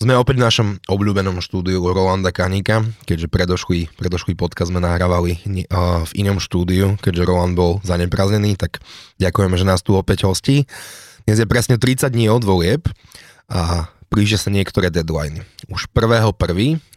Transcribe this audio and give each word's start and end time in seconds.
Sme 0.00 0.16
opäť 0.16 0.40
v 0.40 0.46
našom 0.48 0.68
obľúbenom 0.88 1.44
štúdiu 1.44 1.84
Rolanda 1.84 2.32
Kanika, 2.32 2.80
keďže 3.04 3.28
predošlý, 3.28 3.92
predošlý 4.00 4.32
podcast 4.32 4.72
sme 4.72 4.80
nahrávali 4.80 5.36
v 5.68 6.12
inom 6.16 6.40
štúdiu, 6.40 6.96
keďže 7.04 7.28
Roland 7.28 7.52
bol 7.52 7.84
zaneprázdnený, 7.84 8.56
tak 8.56 8.80
ďakujeme, 9.20 9.60
že 9.60 9.68
nás 9.68 9.84
tu 9.84 9.92
opäť 9.92 10.24
hostí. 10.24 10.64
Dnes 11.28 11.36
je 11.36 11.44
presne 11.44 11.76
30 11.76 12.16
dní 12.16 12.32
od 12.32 12.40
volieb 12.48 12.88
a 13.52 13.92
blížia 14.10 14.42
sa 14.42 14.50
niektoré 14.50 14.90
deadline. 14.90 15.46
Už 15.70 15.86
1.1. 15.94 16.34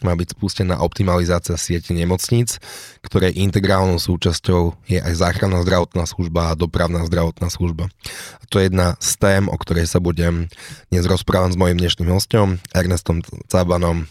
má 0.02 0.14
byť 0.18 0.28
spustená 0.34 0.82
optimalizácia 0.82 1.54
siete 1.62 1.94
nemocníc, 1.94 2.58
ktorej 3.06 3.38
integrálnou 3.38 4.02
súčasťou 4.02 4.90
je 4.90 4.98
aj 4.98 5.14
záchranná 5.22 5.62
zdravotná 5.62 6.10
služba 6.10 6.52
a 6.52 6.58
dopravná 6.58 7.06
zdravotná 7.06 7.54
služba. 7.54 7.94
A 8.42 8.44
to 8.50 8.58
je 8.58 8.74
jedna 8.74 8.98
z 8.98 9.12
tém, 9.22 9.44
o 9.46 9.56
ktorej 9.56 9.86
sa 9.86 10.02
budem 10.02 10.50
dnes 10.90 11.06
rozprávať 11.06 11.54
s 11.54 11.60
mojim 11.62 11.78
dnešným 11.78 12.10
hostom, 12.10 12.58
Ernestom 12.74 13.22
Cabanom, 13.46 14.10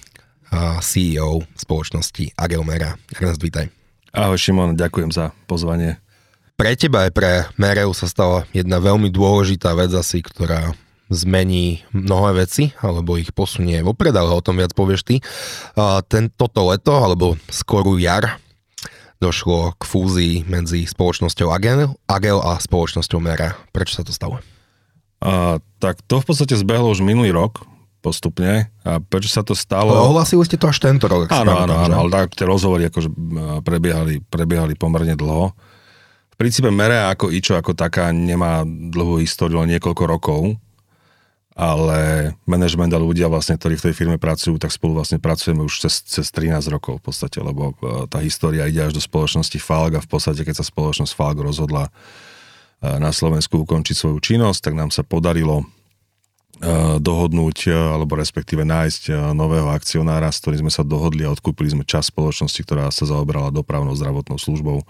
CEO 0.79 1.43
spoločnosti 1.59 2.39
Agelmera. 2.39 2.95
Ernest, 3.19 3.43
vítaj. 3.43 3.67
Ahoj 4.15 4.39
Šimon, 4.39 4.79
ďakujem 4.79 5.11
za 5.11 5.35
pozvanie. 5.51 5.99
Pre 6.55 6.71
teba 6.79 7.09
aj 7.09 7.13
pre 7.17 7.49
Mereu 7.59 7.91
sa 7.97 8.07
stala 8.07 8.47
jedna 8.55 8.79
veľmi 8.79 9.11
dôležitá 9.11 9.75
vec 9.75 9.91
asi, 9.97 10.23
ktorá 10.23 10.77
zmení 11.13 11.85
mnohé 11.93 12.49
veci, 12.49 12.73
alebo 12.81 13.21
ich 13.21 13.37
posunie 13.37 13.85
vopred, 13.85 14.17
ale 14.17 14.33
o 14.33 14.41
tom 14.41 14.57
viac 14.57 14.73
povieš 14.73 15.05
ty. 15.05 15.21
Ten, 16.09 16.33
toto 16.33 16.73
leto, 16.73 16.97
alebo 16.97 17.37
skorú 17.53 18.01
jar, 18.01 18.41
došlo 19.21 19.77
k 19.77 19.83
fúzii 19.85 20.35
medzi 20.49 20.89
spoločnosťou 20.89 21.53
Agel, 21.53 21.93
Agel 22.09 22.41
a 22.41 22.57
spoločnosťou 22.59 23.21
Mera. 23.21 23.55
Prečo 23.71 24.01
sa 24.01 24.03
to 24.03 24.11
stalo? 24.11 24.41
A, 25.23 25.61
tak 25.79 26.01
to 26.09 26.19
v 26.19 26.27
podstate 26.27 26.59
zbehlo 26.59 26.91
už 26.91 27.05
minulý 27.05 27.31
rok, 27.31 27.63
postupne. 28.03 28.75
A 28.83 28.99
prečo 28.99 29.31
sa 29.31 29.47
to 29.47 29.55
stalo? 29.55 29.95
Ohlasili 29.95 30.43
ste 30.43 30.59
to 30.59 30.67
až 30.67 30.83
tento 30.83 31.07
rok. 31.07 31.31
Áno, 31.31 31.55
áno, 31.55 31.87
áno, 31.87 31.95
ale 32.03 32.11
tak 32.11 32.35
tie 32.35 32.49
rozhovory 32.49 32.91
akože 32.91 33.15
prebiehali, 33.63 34.27
prebiehali 34.27 34.75
pomerne 34.75 35.15
dlho. 35.15 35.55
V 36.33 36.37
princípe 36.41 36.75
Merea 36.75 37.15
ako 37.15 37.31
Ičo 37.31 37.55
ako 37.55 37.79
taká 37.79 38.11
nemá 38.11 38.67
dlhú 38.67 39.23
históriu, 39.23 39.63
len 39.63 39.79
niekoľko 39.79 40.03
rokov 40.09 40.59
ale 41.53 42.33
management 42.49 42.97
a 42.97 43.01
ľudia 43.01 43.29
vlastne, 43.29 43.61
ktorí 43.61 43.77
v 43.77 43.85
tej 43.89 43.95
firme 43.95 44.17
pracujú, 44.17 44.57
tak 44.57 44.73
spolu 44.73 44.97
vlastne 44.97 45.21
pracujeme 45.21 45.61
už 45.61 45.85
cez, 45.85 46.01
cez 46.01 46.27
13 46.33 46.73
rokov 46.73 47.05
v 47.05 47.13
podstate, 47.13 47.45
lebo 47.45 47.77
e, 47.77 48.09
tá 48.09 48.25
história 48.25 48.65
ide 48.65 48.81
až 48.81 48.97
do 48.97 49.03
spoločnosti 49.05 49.61
FALG 49.61 50.01
a 50.01 50.05
v 50.05 50.09
podstate, 50.09 50.41
keď 50.49 50.65
sa 50.65 50.65
spoločnosť 50.65 51.13
FALG 51.13 51.45
rozhodla 51.45 51.89
e, 51.89 51.91
na 52.97 53.13
Slovensku 53.13 53.69
ukončiť 53.69 53.93
svoju 53.93 54.19
činnosť, 54.25 54.73
tak 54.73 54.75
nám 54.81 54.89
sa 54.89 55.05
podarilo 55.05 55.61
e, 55.61 55.65
dohodnúť, 56.97 57.69
alebo 57.69 58.17
respektíve 58.17 58.65
nájsť 58.65 59.37
nového 59.37 59.69
akcionára, 59.69 60.33
s 60.33 60.41
ktorým 60.41 60.65
sme 60.69 60.73
sa 60.73 60.81
dohodli 60.81 61.29
a 61.29 61.33
odkúpili 61.37 61.69
sme 61.69 61.85
čas 61.85 62.09
spoločnosti, 62.09 62.65
ktorá 62.65 62.89
sa 62.89 63.05
zaoberala 63.05 63.53
dopravnou 63.53 63.93
zdravotnou 63.93 64.41
službou 64.41 64.89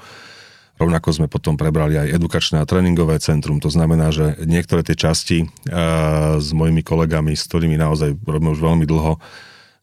Rovnako 0.81 1.09
sme 1.15 1.27
potom 1.31 1.55
prebrali 1.55 1.95
aj 1.95 2.17
edukačné 2.17 2.59
a 2.59 2.67
tréningové 2.67 3.21
centrum, 3.23 3.61
to 3.63 3.71
znamená, 3.71 4.11
že 4.11 4.41
niektoré 4.43 4.83
tie 4.83 4.97
časti 4.99 5.47
s 6.39 6.49
mojimi 6.51 6.83
kolegami, 6.83 7.37
s 7.37 7.47
ktorými 7.47 7.79
naozaj 7.79 8.17
robíme 8.25 8.51
už 8.51 8.61
veľmi 8.65 8.87
dlho, 8.89 9.21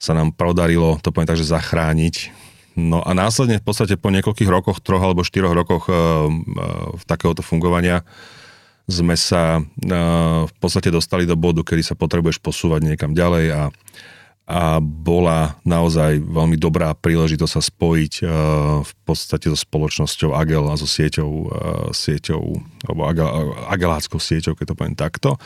sa 0.02 0.12
nám 0.18 0.36
podarilo, 0.36 1.00
to 1.00 1.14
poviem 1.14 1.30
tak, 1.30 1.40
že 1.40 1.48
zachrániť. 1.48 2.16
No 2.80 3.04
a 3.04 3.12
následne 3.12 3.60
v 3.60 3.66
podstate 3.68 4.00
po 4.00 4.12
niekoľkých 4.12 4.48
rokoch, 4.48 4.80
troch 4.80 5.04
alebo 5.04 5.28
štyroch 5.28 5.52
rokoch 5.52 5.88
v 6.96 7.04
takéhoto 7.08 7.44
fungovania 7.44 8.04
sme 8.90 9.14
sa 9.14 9.62
v 10.50 10.54
podstate 10.58 10.90
dostali 10.90 11.30
do 11.30 11.38
bodu, 11.38 11.62
kedy 11.62 11.86
sa 11.86 11.94
potrebuješ 11.94 12.42
posúvať 12.42 12.82
niekam 12.88 13.14
ďalej 13.14 13.46
a 13.54 13.62
a 14.50 14.82
bola 14.82 15.62
naozaj 15.62 16.26
veľmi 16.26 16.58
dobrá 16.58 16.98
príležitosť 16.98 17.54
sa 17.54 17.62
spojiť 17.62 18.14
uh, 18.26 18.30
v 18.82 18.94
podstate 19.06 19.46
so 19.46 19.54
spoločnosťou 19.54 20.34
Agel 20.34 20.66
a 20.66 20.74
so 20.74 20.90
sieťou, 20.90 21.30
uh, 21.30 21.50
sieťou 21.94 22.58
alebo 22.90 23.02
Agel, 23.06 23.30
Ageláckou 23.70 24.18
sieťou, 24.18 24.58
keď 24.58 24.74
to 24.74 24.78
poviem 24.78 24.98
takto. 24.98 25.38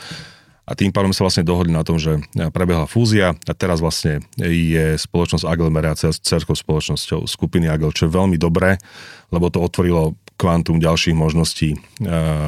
A 0.64 0.72
tým 0.72 0.88
pádom 0.88 1.12
sa 1.12 1.28
vlastne 1.28 1.44
dohodli 1.44 1.76
na 1.76 1.84
tom, 1.84 2.00
že 2.00 2.24
prebehla 2.32 2.88
fúzia 2.88 3.36
a 3.44 3.52
teraz 3.52 3.84
vlastne 3.84 4.24
je 4.40 4.96
spoločnosť 4.96 5.44
Agel 5.44 5.68
meria 5.68 5.92
cerskou 5.92 6.56
spoločnosťou 6.56 7.28
skupiny 7.28 7.68
Agel, 7.68 7.92
čo 7.92 8.08
je 8.08 8.16
veľmi 8.16 8.40
dobré, 8.40 8.80
lebo 9.28 9.52
to 9.52 9.60
otvorilo 9.60 10.16
kvantum 10.40 10.80
ďalších 10.80 11.12
možností, 11.12 11.76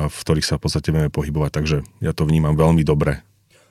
v 0.08 0.16
ktorých 0.16 0.48
sa 0.48 0.56
v 0.56 0.62
podstate 0.64 0.96
vieme 0.96 1.12
pohybovať, 1.12 1.50
takže 1.52 1.76
ja 2.00 2.16
to 2.16 2.24
vnímam 2.24 2.56
veľmi 2.56 2.80
dobre 2.88 3.20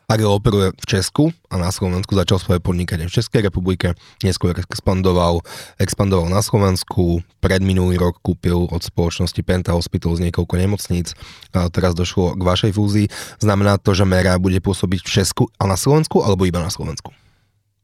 Agel 0.05 0.29
operuje 0.29 0.69
v 0.77 0.85
Česku 0.85 1.33
a 1.49 1.57
na 1.57 1.73
Slovensku 1.73 2.13
začal 2.13 2.37
svoje 2.37 2.61
podnikanie 2.61 3.09
v 3.09 3.15
Českej 3.17 3.49
republike, 3.49 3.97
neskôr 4.21 4.53
expandoval, 4.53 5.41
expandoval 5.81 6.29
na 6.29 6.45
Slovensku, 6.45 7.25
pred 7.41 7.65
minulý 7.65 7.97
rok 7.97 8.21
kúpil 8.21 8.69
od 8.69 8.81
spoločnosti 8.85 9.41
Penta 9.41 9.73
Hospital 9.73 10.13
z 10.13 10.29
niekoľko 10.29 10.53
nemocníc, 10.61 11.17
a 11.57 11.73
teraz 11.73 11.97
došlo 11.97 12.37
k 12.37 12.41
vašej 12.45 12.71
fúzii. 12.77 13.09
Znamená 13.41 13.81
to, 13.81 13.97
že 13.97 14.05
Mera 14.05 14.37
bude 14.37 14.61
pôsobiť 14.61 15.01
v 15.01 15.09
Česku 15.09 15.43
a 15.57 15.65
na 15.65 15.73
Slovensku, 15.73 16.21
alebo 16.21 16.45
iba 16.45 16.61
na 16.61 16.69
Slovensku? 16.69 17.09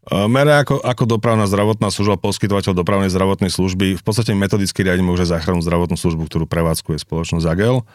Mere 0.09 0.57
ako, 0.57 0.81
ako 0.81 1.05
dopravná 1.05 1.45
zdravotná 1.45 1.93
služba, 1.93 2.17
poskytovateľ 2.17 2.73
dopravnej 2.73 3.13
zdravotnej 3.13 3.53
služby, 3.53 3.97
v 3.97 4.03
podstate 4.05 4.33
metodicky 4.33 4.81
riadíme 4.81 5.13
už 5.13 5.29
aj 5.29 5.37
záchrannú 5.37 5.61
zdravotnú 5.61 5.93
službu, 5.93 6.25
ktorú 6.25 6.45
prevádzkuje 6.49 7.01
spoločnosť 7.01 7.45
Agel 7.45 7.85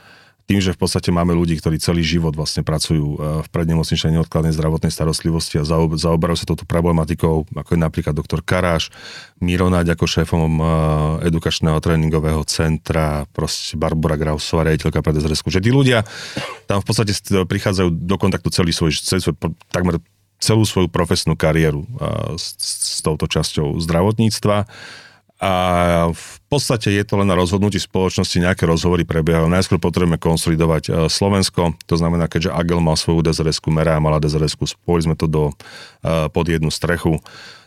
tým, 0.46 0.62
že 0.62 0.70
v 0.70 0.78
podstate 0.78 1.10
máme 1.10 1.34
ľudí, 1.34 1.58
ktorí 1.58 1.82
celý 1.82 2.06
život 2.06 2.30
vlastne 2.38 2.62
pracujú 2.62 3.06
e, 3.14 3.16
v 3.42 3.48
prednemocničnej 3.50 4.14
neodkladnej 4.14 4.54
zdravotnej 4.54 4.94
starostlivosti 4.94 5.58
a 5.58 5.66
zaoberajú 5.66 6.38
sa 6.38 6.46
touto 6.46 6.62
problematikou, 6.62 7.50
ako 7.50 7.70
je 7.74 7.80
napríklad 7.82 8.14
doktor 8.14 8.46
Karáš, 8.46 8.94
Miro 9.42 9.66
Náď 9.66 9.98
ako 9.98 10.06
šéfom 10.06 10.50
e, 10.54 10.64
edukačného 11.26 11.82
tréningového 11.82 12.46
centra, 12.46 13.26
proste 13.34 13.74
Barbara 13.74 14.14
Grausová, 14.14 14.70
riaditeľka 14.70 15.02
pre 15.02 15.18
DZRS, 15.18 15.42
že 15.50 15.58
tí 15.58 15.74
ľudia 15.74 16.06
tam 16.70 16.78
v 16.78 16.86
podstate 16.86 17.10
prichádzajú 17.26 18.06
do 18.06 18.16
kontaktu 18.16 18.48
celý 18.54 18.70
svoj, 18.70 18.94
celý 19.02 19.26
svoj 19.26 19.34
takmer 19.74 19.98
celú 20.38 20.68
svoju 20.68 20.86
profesnú 20.86 21.34
kariéru 21.34 21.82
e, 21.82 21.86
s, 22.38 22.54
s 22.62 22.98
touto 23.02 23.26
časťou 23.26 23.82
zdravotníctva 23.82 24.70
a 25.36 25.52
v 26.16 26.36
podstate 26.48 26.88
je 26.88 27.04
to 27.04 27.20
len 27.20 27.28
na 27.28 27.36
rozhodnutí 27.36 27.76
spoločnosti, 27.76 28.40
nejaké 28.40 28.64
rozhovory 28.64 29.04
prebiehajú. 29.04 29.52
Najskôr 29.52 29.76
potrebujeme 29.76 30.16
konsolidovať 30.16 30.84
e, 30.88 30.90
Slovensko, 31.12 31.76
to 31.84 31.94
znamená, 32.00 32.24
keďže 32.24 32.56
Agel 32.56 32.80
mal 32.80 32.96
svoju 32.96 33.20
DZRS-ku, 33.20 33.68
Mera 33.68 34.00
mala 34.00 34.16
DZRS-ku, 34.16 34.64
spojili 34.64 35.12
sme 35.12 35.16
to 35.16 35.28
do, 35.28 35.52
e, 36.00 36.32
pod 36.32 36.48
jednu 36.48 36.72
strechu. 36.72 37.20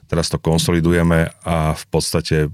Teraz 0.10 0.26
to 0.34 0.42
konsolidujeme 0.42 1.30
a 1.46 1.78
v 1.78 1.86
podstate 1.94 2.50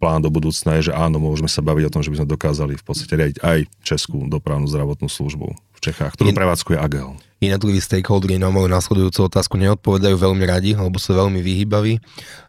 plán 0.00 0.24
do 0.24 0.32
budúcna 0.32 0.80
je, 0.80 0.88
že 0.88 0.92
áno, 0.96 1.20
môžeme 1.20 1.44
sa 1.44 1.60
baviť 1.60 1.84
o 1.84 1.92
tom, 1.92 2.00
že 2.00 2.08
by 2.08 2.24
sme 2.24 2.32
dokázali 2.32 2.80
v 2.80 2.84
podstate 2.88 3.12
riadiť 3.20 3.38
aj 3.44 3.58
Českú 3.84 4.24
dopravnú 4.24 4.64
zdravotnú 4.72 5.12
službu 5.12 5.52
Čechách, 5.84 6.16
ktorú 6.16 6.32
prevádzkuje 6.32 6.80
Agel. 6.80 7.12
Jednotliví 7.44 7.76
stakeholderi 7.76 8.40
na 8.40 8.48
moju 8.48 8.72
následujúcu 8.72 9.28
otázku 9.28 9.60
neodpovedajú 9.60 10.16
veľmi 10.16 10.44
radi, 10.48 10.72
alebo 10.72 10.96
sú 10.96 11.12
veľmi 11.12 11.44
vyhýbaví, 11.44 12.00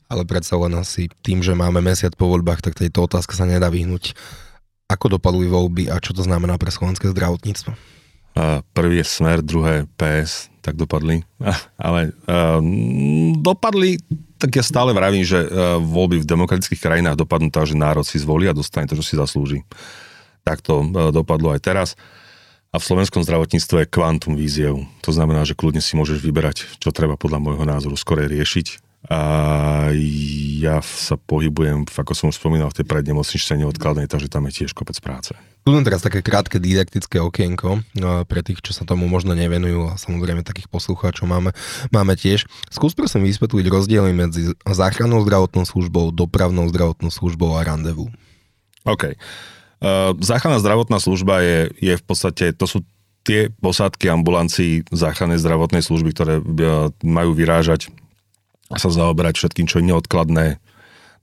ale 0.08 0.24
predsa 0.24 0.56
len 0.56 0.80
asi 0.80 1.12
tým, 1.20 1.44
že 1.44 1.52
máme 1.52 1.84
mesiac 1.84 2.16
po 2.16 2.32
voľbách, 2.32 2.64
tak 2.64 2.80
tejto 2.80 3.04
otázka 3.04 3.36
sa 3.36 3.44
nedá 3.44 3.68
vyhnúť. 3.68 4.16
Ako 4.88 5.20
dopadli 5.20 5.52
voľby 5.52 5.92
a 5.92 6.00
čo 6.00 6.16
to 6.16 6.24
znamená 6.24 6.56
pre 6.56 6.72
slovenské 6.72 7.12
zdravotníctvo? 7.12 7.76
Prvý 8.76 9.00
je 9.00 9.08
smer, 9.08 9.40
druhé 9.40 9.88
PS, 9.96 10.52
tak 10.60 10.76
dopadli. 10.76 11.24
Ale 11.80 12.12
uh, 12.28 12.60
dopadli, 13.40 13.96
tak 14.36 14.60
ja 14.60 14.64
stále 14.64 14.92
vravím, 14.92 15.24
že 15.24 15.40
uh, 15.40 15.80
voľby 15.80 16.20
v 16.24 16.30
demokratických 16.30 16.84
krajinách 16.84 17.16
dopadnú 17.16 17.48
tak, 17.48 17.72
že 17.72 17.80
národ 17.80 18.04
si 18.04 18.20
zvolí 18.20 18.52
a 18.52 18.56
dostane 18.56 18.92
to, 18.92 19.00
čo 19.00 19.08
si 19.08 19.16
zaslúži. 19.16 19.64
Tak 20.44 20.60
to 20.60 20.84
uh, 20.84 21.16
dopadlo 21.16 21.56
aj 21.56 21.62
teraz. 21.64 21.90
A 22.76 22.80
v 22.80 22.84
slovenskom 22.84 23.24
zdravotníctve 23.24 23.88
je 23.88 23.88
kvantum 23.88 24.36
víziev. 24.36 24.84
To 25.08 25.16
znamená, 25.16 25.48
že 25.48 25.56
kľudne 25.56 25.80
si 25.80 25.96
môžeš 25.96 26.20
vyberať, 26.20 26.68
čo 26.84 26.92
treba 26.92 27.16
podľa 27.16 27.40
môjho 27.40 27.64
názoru 27.64 27.96
skore 27.96 28.28
riešiť 28.28 28.84
a 29.06 29.20
ja 30.58 30.82
sa 30.82 31.14
pohybujem, 31.14 31.86
ako 31.86 32.18
som 32.18 32.34
už 32.34 32.42
spomínal, 32.42 32.74
v 32.74 32.82
tej 32.82 32.90
prednemocničnej 32.90 33.62
neodkladnej, 33.62 34.10
takže 34.10 34.34
tam 34.34 34.50
je 34.50 34.66
tiež 34.66 34.74
kopec 34.74 34.98
práce. 34.98 35.38
Len 35.66 35.86
teraz 35.86 36.02
také 36.02 36.26
krátke 36.26 36.58
didaktické 36.58 37.22
okienko 37.22 37.86
no 37.98 38.26
pre 38.26 38.42
tých, 38.42 38.66
čo 38.66 38.74
sa 38.74 38.86
tomu 38.86 39.06
možno 39.06 39.38
nevenujú 39.38 39.94
a 39.94 39.98
samozrejme 39.98 40.42
takých 40.42 40.70
poslucháčov 40.70 41.30
máme, 41.30 41.54
máme 41.94 42.18
tiež. 42.18 42.50
Skús 42.74 42.98
prosím 42.98 43.30
vysvetliť 43.30 43.66
rozdiely 43.70 44.10
medzi 44.14 44.58
záchrannou 44.66 45.22
zdravotnou 45.22 45.70
službou, 45.70 46.10
dopravnou 46.10 46.66
zdravotnou 46.70 47.14
službou 47.14 47.58
a 47.58 47.66
randevu. 47.66 48.10
OK. 48.90 49.14
Uh, 49.14 49.18
záchranná 50.18 50.58
zdravotná 50.58 50.98
služba 50.98 51.42
je, 51.46 51.60
je 51.78 51.94
v 51.94 52.04
podstate, 52.04 52.52
to 52.58 52.66
sú 52.66 52.82
tie 53.26 53.50
posádky 53.58 54.10
ambulancií 54.14 54.86
záchrannej 54.94 55.42
zdravotnej 55.42 55.82
služby, 55.82 56.10
ktoré 56.14 56.36
uh, 56.38 56.94
majú 57.02 57.34
vyrážať 57.34 57.90
sa 58.74 58.90
zaoberať 58.90 59.38
všetkým, 59.38 59.70
čo 59.70 59.82
je 59.82 59.90
neodkladné. 59.94 60.58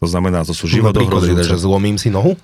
To 0.03 0.06
znamená, 0.06 0.43
to 0.43 0.55
sú 0.55 0.67
životohrozujúce. 0.67 1.47
že 1.47 1.59
zlomím 1.59 1.99
si 1.99 2.11
nohu? 2.11 2.35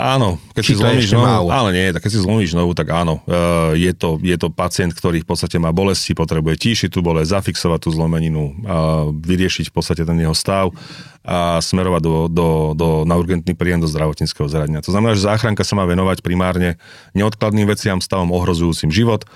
Áno, 0.00 0.40
keď 0.56 0.62
Či 0.64 0.72
si 0.72 0.80
zlomíš 0.80 1.12
nohu, 1.12 1.28
málo? 1.28 1.48
ale 1.52 1.68
nie, 1.76 1.92
tak 1.92 2.08
keď 2.08 2.10
si 2.16 2.24
zlomíš 2.24 2.56
nohu, 2.56 2.72
tak 2.72 2.88
áno, 2.88 3.20
e, 3.28 3.76
je 3.76 3.92
to, 3.92 4.16
je 4.16 4.36
to 4.40 4.48
pacient, 4.48 4.96
ktorý 4.96 5.20
v 5.20 5.28
podstate 5.28 5.60
má 5.60 5.76
bolesti, 5.76 6.16
potrebuje 6.16 6.56
tíšiť 6.56 6.88
tú 6.88 7.04
bolesť, 7.04 7.36
zafixovať 7.36 7.84
tú 7.84 7.90
zlomeninu, 7.92 8.44
a 8.64 8.76
vyriešiť 9.12 9.68
v 9.68 9.74
podstate 9.76 10.08
ten 10.08 10.16
jeho 10.16 10.32
stav 10.32 10.72
a 11.20 11.60
smerovať 11.60 12.00
do, 12.00 12.14
do, 12.32 12.48
do, 12.72 12.88
na 13.04 13.20
urgentný 13.20 13.52
príjem 13.52 13.84
do 13.84 13.88
zdravotníckého 13.92 14.48
zariadenia. 14.48 14.80
To 14.80 14.96
znamená, 14.96 15.12
že 15.12 15.28
záchranka 15.28 15.68
sa 15.68 15.76
má 15.76 15.84
venovať 15.84 16.24
primárne 16.24 16.80
neodkladným 17.12 17.68
veciam, 17.68 18.00
stavom 18.00 18.32
ohrozujúcim 18.32 18.88
život, 18.88 19.28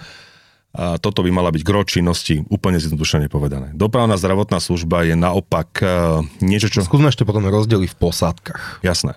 a 0.74 0.98
toto 0.98 1.22
by 1.22 1.30
mala 1.30 1.54
byť 1.54 1.62
gro 1.62 1.86
činnosti, 1.86 2.42
úplne 2.50 2.82
zjednodušene 2.82 3.30
povedané. 3.30 3.70
Dopravná 3.78 4.18
zdravotná 4.18 4.58
služba 4.58 5.06
je 5.06 5.14
naopak 5.14 5.70
e, 5.78 5.86
niečo, 6.42 6.66
čo... 6.66 6.82
Skúsme 6.82 7.14
ešte 7.14 7.22
potom 7.22 7.46
rozdeli 7.46 7.86
v 7.86 7.94
posádkach. 7.94 8.82
Jasné. 8.82 9.14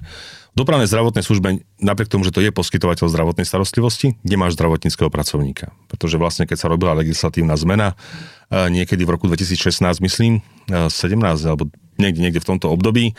Dopravnej 0.57 0.89
zdravotnej 0.89 1.21
službe, 1.21 1.61
napriek 1.77 2.09
tomu, 2.09 2.25
že 2.25 2.33
to 2.33 2.41
je 2.41 2.49
poskytovateľ 2.49 3.13
zdravotnej 3.13 3.45
starostlivosti, 3.45 4.17
nemáš 4.25 4.57
zdravotníckého 4.57 5.13
pracovníka. 5.13 5.69
Pretože 5.85 6.17
vlastne, 6.17 6.49
keď 6.49 6.57
sa 6.57 6.65
robila 6.65 6.97
legislatívna 6.97 7.53
zmena, 7.53 7.93
eh, 8.49 8.65
niekedy 8.73 9.05
v 9.05 9.13
roku 9.13 9.29
2016, 9.29 10.01
myslím, 10.01 10.41
eh, 10.73 10.89
17 10.89 11.45
alebo 11.45 11.69
niekde, 12.01 12.25
niekde 12.25 12.41
v 12.41 12.49
tomto 12.49 12.73
období, 12.73 13.13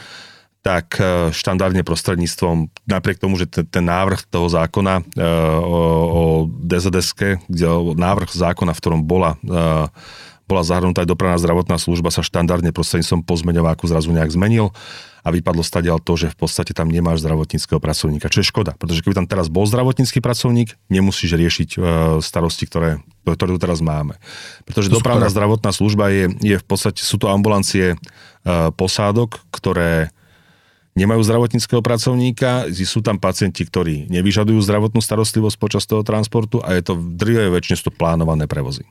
tak 0.66 0.98
eh, 0.98 1.30
štandardne 1.30 1.86
prostredníctvom, 1.86 2.74
napriek 2.90 3.22
tomu, 3.22 3.38
že 3.38 3.46
ten, 3.46 3.62
ten 3.70 3.86
návrh 3.86 4.26
toho 4.26 4.50
zákona 4.50 5.06
o, 5.62 5.78
o 6.10 6.22
DZSK, 6.50 7.46
kde 7.46 7.66
návrh 7.94 8.34
zákona, 8.34 8.74
v 8.74 8.80
ktorom 8.82 9.06
bola 9.06 9.38
bola 10.48 10.64
zahrnutá 10.64 11.04
aj 11.04 11.12
dopravná 11.12 11.36
zdravotná 11.36 11.76
služba, 11.76 12.08
sa 12.08 12.24
štandardne 12.24 12.72
prostredníctvom 12.72 13.20
pozmeňováku 13.20 13.84
zrazu 13.84 14.08
nejak 14.16 14.32
zmenil 14.32 14.72
a 15.22 15.28
vypadlo 15.34 15.62
stadiaľ 15.62 15.98
to, 16.02 16.14
že 16.14 16.32
v 16.32 16.36
podstate 16.38 16.72
tam 16.72 16.88
nemáš 16.88 17.22
zdravotníckého 17.22 17.82
pracovníka, 17.82 18.30
čo 18.30 18.42
je 18.42 18.50
škoda, 18.50 18.74
pretože 18.78 19.02
keby 19.02 19.24
tam 19.24 19.26
teraz 19.26 19.50
bol 19.50 19.66
zdravotnícky 19.66 20.22
pracovník, 20.22 20.78
nemusíš 20.88 21.34
riešiť 21.34 21.68
e, 21.74 21.78
starosti, 22.22 22.64
ktoré, 22.66 23.02
ktoré 23.26 23.50
tu 23.54 23.60
teraz 23.60 23.82
máme. 23.82 24.16
Pretože 24.64 24.90
To 24.90 25.02
dopravná 25.02 25.26
skoro. 25.28 25.34
zdravotná 25.34 25.70
služba 25.74 26.04
je, 26.10 26.24
je 26.42 26.56
v 26.58 26.66
podstate, 26.66 27.02
sú 27.02 27.18
to 27.18 27.30
ambulancie 27.30 27.94
e, 27.94 27.96
posádok, 28.74 29.42
ktoré 29.50 30.14
nemajú 30.98 31.22
zdravotníckého 31.22 31.78
pracovníka, 31.78 32.66
sú 32.74 32.98
tam 33.06 33.22
pacienti, 33.22 33.62
ktorí 33.62 34.10
nevyžadujú 34.10 34.58
zdravotnú 34.58 34.98
starostlivosť 34.98 35.56
počas 35.56 35.86
toho 35.86 36.02
transportu 36.02 36.58
a 36.58 36.74
je 36.74 36.82
to 36.82 36.98
v 36.98 37.14
drvej 37.14 37.54
väčšine 37.54 37.76
sú 37.78 37.84
to 37.88 37.94
plánované 37.94 38.50
prevozy. 38.50 38.82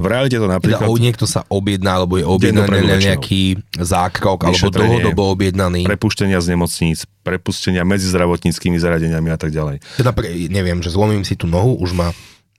V 0.00 0.06
realite 0.08 0.40
to 0.40 0.48
Teda 0.48 0.56
napríklad... 0.56 0.88
o, 0.88 0.96
niekto 0.96 1.28
sa 1.28 1.44
objedná, 1.52 2.00
alebo 2.00 2.16
je 2.16 2.24
objednaný 2.24 2.88
na 2.88 2.96
nejaký 2.96 3.60
zákrok, 3.76 4.48
alebo 4.48 4.72
dlhodobo 4.72 5.36
objednaný. 5.36 5.84
prepuštenia 5.84 6.40
z 6.40 6.56
nemocníc, 6.56 7.04
prepustenia 7.20 7.84
medzi 7.84 8.08
zdravotníckými 8.08 8.80
zariadeniami 8.80 9.28
a 9.28 9.36
tak 9.36 9.52
ďalej. 9.52 9.84
Teda 10.00 10.16
pre, 10.16 10.32
neviem, 10.48 10.80
že 10.80 10.88
zlomím 10.88 11.20
si 11.20 11.36
tú 11.36 11.44
nohu, 11.44 11.76
už 11.76 11.92
ma 11.92 12.08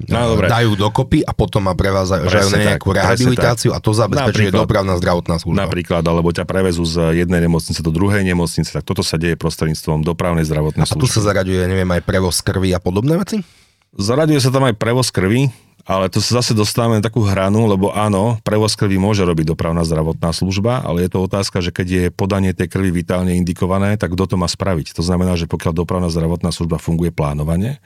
No, 0.09 0.33
dobre. 0.33 0.49
dajú 0.49 0.73
dokopy 0.73 1.21
a 1.21 1.29
potom 1.29 1.61
ma 1.69 1.77
prevázajú 1.77 2.25
na 2.25 2.33
tak, 2.33 2.57
nejakú 2.57 2.89
presne 2.89 3.05
rehabilitáciu 3.05 3.69
a 3.69 3.77
to 3.77 3.93
zabezpečuje 3.93 4.49
dopravná 4.49 4.97
zdravotná 4.97 5.37
služba. 5.37 5.69
Napríklad, 5.69 6.01
alebo 6.01 6.33
ťa 6.33 6.41
prevezú 6.49 6.81
z 6.89 7.21
jednej 7.21 7.45
nemocnice 7.45 7.85
do 7.85 7.93
druhej 7.93 8.25
nemocnice, 8.25 8.73
tak 8.73 8.81
toto 8.81 9.05
sa 9.05 9.21
deje 9.21 9.37
prostredníctvom 9.37 10.01
dopravnej 10.01 10.41
zdravotnej 10.49 10.89
A 10.89 10.97
tu 10.97 11.05
sa 11.05 11.21
služby. 11.21 11.27
zaraďuje, 11.29 11.61
neviem, 11.69 11.89
aj 11.93 12.01
prevoz 12.01 12.41
krvi 12.41 12.73
a 12.73 12.81
podobné 12.81 13.13
veci? 13.13 13.45
Zaraďuje 13.93 14.41
sa 14.41 14.49
tam 14.49 14.65
aj 14.65 14.75
prevoz 14.79 15.13
krvi, 15.13 15.53
ale 15.85 16.07
to 16.07 16.21
sa 16.21 16.39
zase 16.41 16.53
dostávame 16.53 17.01
na 17.01 17.05
takú 17.05 17.25
hranu, 17.25 17.65
lebo 17.65 17.91
áno, 17.91 18.37
prevoz 18.45 18.77
krvi 18.77 19.01
môže 19.01 19.25
robiť 19.25 19.53
dopravná 19.53 19.81
zdravotná 19.81 20.31
služba, 20.31 20.85
ale 20.85 21.05
je 21.05 21.09
to 21.11 21.19
otázka, 21.25 21.61
že 21.61 21.73
keď 21.73 21.87
je 21.87 22.03
podanie 22.13 22.53
tej 22.53 22.69
krvi 22.69 22.93
vitálne 22.93 23.33
indikované, 23.37 23.97
tak 23.97 24.13
kto 24.13 24.23
to 24.29 24.35
má 24.37 24.45
spraviť? 24.45 24.93
To 24.93 25.03
znamená, 25.03 25.33
že 25.35 25.49
pokiaľ 25.49 25.73
dopravná 25.73 26.07
zdravotná 26.11 26.53
služba 26.53 26.77
funguje 26.77 27.09
plánovane, 27.09 27.81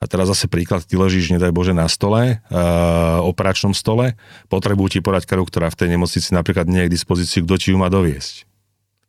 a 0.00 0.08
teraz 0.08 0.32
zase 0.32 0.48
príklad, 0.48 0.80
ty 0.88 0.96
ležíš, 0.96 1.28
nedaj 1.28 1.52
Bože, 1.52 1.76
na 1.76 1.84
stole, 1.84 2.40
uh, 2.48 3.20
operačnom 3.20 3.76
stole, 3.76 4.16
potrebujú 4.48 4.96
ti 4.96 5.00
podať 5.04 5.28
krv, 5.28 5.44
ktorá 5.44 5.68
v 5.68 5.76
tej 5.76 5.88
nemocnici 5.92 6.32
napríklad 6.32 6.64
nie 6.72 6.88
je 6.88 6.88
k 6.88 6.94
dispozícii, 6.96 7.44
kto 7.44 7.54
ti 7.60 7.68
ju 7.68 7.76
má 7.76 7.92
doviesť. 7.92 8.48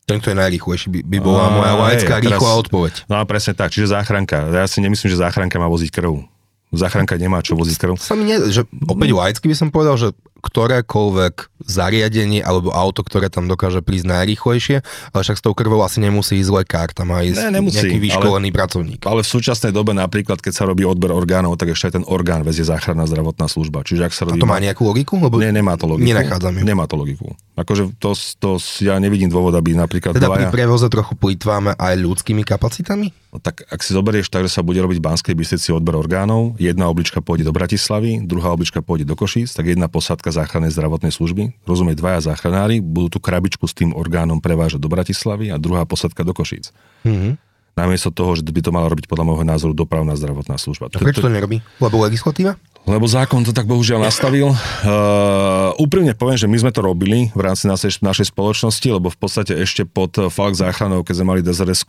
Ten, 0.03 0.19
kto 0.19 0.35
je 0.35 0.37
najrýchlejší, 0.43 0.87
by, 0.91 0.99
by 1.07 1.17
bola 1.23 1.47
A, 1.47 1.51
moja 1.55 1.73
laická 1.79 2.19
hej, 2.19 2.27
teraz- 2.27 2.35
rýchla 2.35 2.51
odpoveď. 2.67 2.93
No 3.07 3.15
a 3.15 3.23
presne 3.23 3.55
tak, 3.55 3.71
čiže 3.71 3.95
záchranka. 3.95 4.51
Ja 4.51 4.67
si 4.67 4.83
nemyslím, 4.83 5.15
že 5.15 5.23
záchranka 5.23 5.55
má 5.55 5.71
voziť 5.71 5.89
krv. 5.95 6.27
Záchranka 6.71 7.19
nemá 7.19 7.43
čo 7.43 7.59
voziť 7.59 7.75
krv. 7.75 7.93
Sa 7.99 8.15
mi 8.15 8.31
ne, 8.31 8.47
že 8.47 8.63
opäť 8.87 9.11
laicky 9.11 9.45
by 9.51 9.55
som 9.59 9.69
povedal, 9.75 9.99
že 9.99 10.15
ktorékoľvek 10.41 11.61
zariadenie 11.61 12.41
alebo 12.41 12.73
auto, 12.73 13.05
ktoré 13.05 13.29
tam 13.29 13.45
dokáže 13.45 13.85
prísť 13.85 14.09
najrýchlejšie, 14.09 14.77
ale 15.13 15.21
však 15.21 15.37
s 15.37 15.43
tou 15.45 15.53
krvou 15.53 15.85
asi 15.85 16.01
nemusí 16.01 16.41
ísť 16.41 16.51
lekár, 16.51 16.89
tam 16.91 17.13
má 17.13 17.21
ísť 17.21 17.37
Ne, 17.37 17.61
nemusí, 17.61 17.77
nejaký 17.79 17.97
ale- 17.97 18.05
vyškolený 18.09 18.49
pracovník. 18.49 18.99
Ale 19.05 19.21
v 19.21 19.29
súčasnej 19.29 19.71
dobe 19.71 19.93
napríklad, 19.93 20.41
keď 20.41 20.53
sa 20.53 20.63
robí 20.65 20.81
odber 20.83 21.13
orgánov, 21.13 21.55
tak 21.55 21.71
ešte 21.71 21.93
aj 21.93 21.93
ten 22.01 22.05
orgán 22.09 22.41
vezie 22.41 22.65
záchranná 22.65 23.05
zdravotná 23.05 23.45
služba. 23.45 23.85
Čiže 23.85 24.09
ak 24.09 24.13
sa 24.13 24.23
A 24.25 24.33
robí... 24.33 24.41
to 24.41 24.49
má 24.49 24.57
nejakú 24.57 24.81
logiku? 24.83 25.21
Lebo 25.21 25.37
Nie, 25.37 25.53
nemá 25.53 25.77
to 25.77 25.85
logiku. 25.85 26.09
Nenachádzam 26.09 26.57
ju. 26.57 26.63
Nemá 26.65 26.89
to 26.89 26.97
logiku. 26.97 27.31
Akože 27.53 27.93
to, 28.01 28.17
to, 28.41 28.57
ja 28.81 28.97
nevidím 28.97 29.29
dôvod, 29.29 29.53
aby 29.53 29.77
napríklad 29.77 30.17
Teda 30.17 30.33
pri 30.33 30.49
dvaja... 30.49 30.55
prevoze 30.55 30.87
trochu 30.89 31.13
plýtváme 31.13 31.77
aj 31.77 31.93
ľudskými 31.99 32.41
kapacitami? 32.41 33.13
No 33.31 33.39
tak 33.39 33.63
ak 33.69 33.79
si 33.79 33.95
zoberieš 33.95 34.27
tak, 34.27 34.43
že 34.43 34.51
sa 34.51 34.65
bude 34.65 34.81
robiť 34.81 34.97
v 34.99 35.05
Banskej 35.07 35.35
Bystrici 35.37 35.71
odber 35.71 35.95
orgánov, 35.95 36.59
jedna 36.59 36.91
oblička 36.91 37.23
pôjde 37.23 37.47
do 37.47 37.55
Bratislavy, 37.55 38.19
druhá 38.27 38.51
oblička 38.51 38.83
pôjde 38.83 39.07
do 39.07 39.15
Košíc, 39.15 39.55
tak 39.55 39.71
jedna 39.71 39.87
posádka 39.87 40.30
záchrannej 40.31 40.71
zdravotnej 40.71 41.11
služby, 41.13 41.51
rozumie 41.67 41.93
dvaja 41.93 42.31
záchranári, 42.31 42.79
budú 42.79 43.17
tú 43.17 43.19
krabičku 43.19 43.67
s 43.67 43.75
tým 43.75 43.91
orgánom 43.91 44.39
prevážať 44.39 44.79
do 44.79 44.89
Bratislavy 44.89 45.51
a 45.51 45.59
druhá 45.59 45.83
posádka 45.85 46.23
do 46.23 46.33
Košíc. 46.33 46.71
Mhm. 47.03 47.37
Namiesto 47.71 48.11
toho, 48.11 48.35
že 48.35 48.43
by 48.43 48.59
to 48.59 48.75
mala 48.75 48.91
robiť 48.91 49.07
podľa 49.07 49.31
môjho 49.31 49.47
názoru 49.47 49.71
dopravná 49.71 50.11
zdravotná 50.19 50.59
služba. 50.59 50.91
A 50.91 50.99
prečo 50.99 51.23
to 51.23 51.31
nerobí? 51.31 51.63
Lebo 51.79 52.03
legislatíva? 52.03 52.59
Lebo 52.83 53.07
zákon 53.07 53.45
to 53.47 53.55
tak 53.55 53.69
bohužiaľ 53.69 54.11
nastavil. 54.11 54.51
Uh, 54.81 55.71
úprimne 55.77 56.17
poviem, 56.17 56.35
že 56.35 56.49
my 56.49 56.57
sme 56.57 56.71
to 56.73 56.81
robili 56.81 57.29
v 57.37 57.41
rámci 57.45 57.69
našej, 57.69 58.01
našej 58.01 58.33
spoločnosti, 58.33 58.87
lebo 58.89 59.13
v 59.13 59.17
podstate 59.21 59.53
ešte 59.53 59.85
pod 59.85 60.17
eh, 60.17 60.25
Falk 60.25 60.57
záchranou, 60.57 61.05
keď 61.05 61.21
sme 61.21 61.37
mali 61.37 61.41
dzrs 61.45 61.85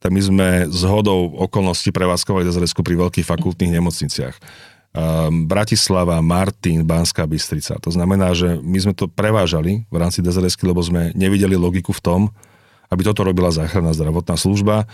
tak 0.00 0.10
my 0.12 0.20
sme 0.24 0.48
z 0.72 0.82
hodou 0.88 1.32
okolností 1.36 1.92
prevádzkovali 1.92 2.48
dzrs 2.48 2.72
pri 2.76 2.96
veľkých 2.96 3.28
fakultných 3.28 3.76
nemocniciach. 3.76 4.36
Um, 4.94 5.50
Bratislava, 5.50 6.22
Martin, 6.22 6.86
Banská 6.86 7.26
Bystrica. 7.26 7.74
To 7.82 7.90
znamená, 7.90 8.30
že 8.30 8.62
my 8.62 8.78
sme 8.78 8.94
to 8.94 9.10
prevážali 9.10 9.82
v 9.90 9.96
rámci 9.98 10.22
dzrs 10.22 10.54
lebo 10.62 10.78
sme 10.86 11.10
nevideli 11.18 11.58
logiku 11.58 11.90
v 11.90 11.98
tom, 11.98 12.20
aby 12.94 13.02
toto 13.02 13.26
robila 13.26 13.50
záchranná 13.50 13.90
zdravotná 13.90 14.38
služba, 14.38 14.86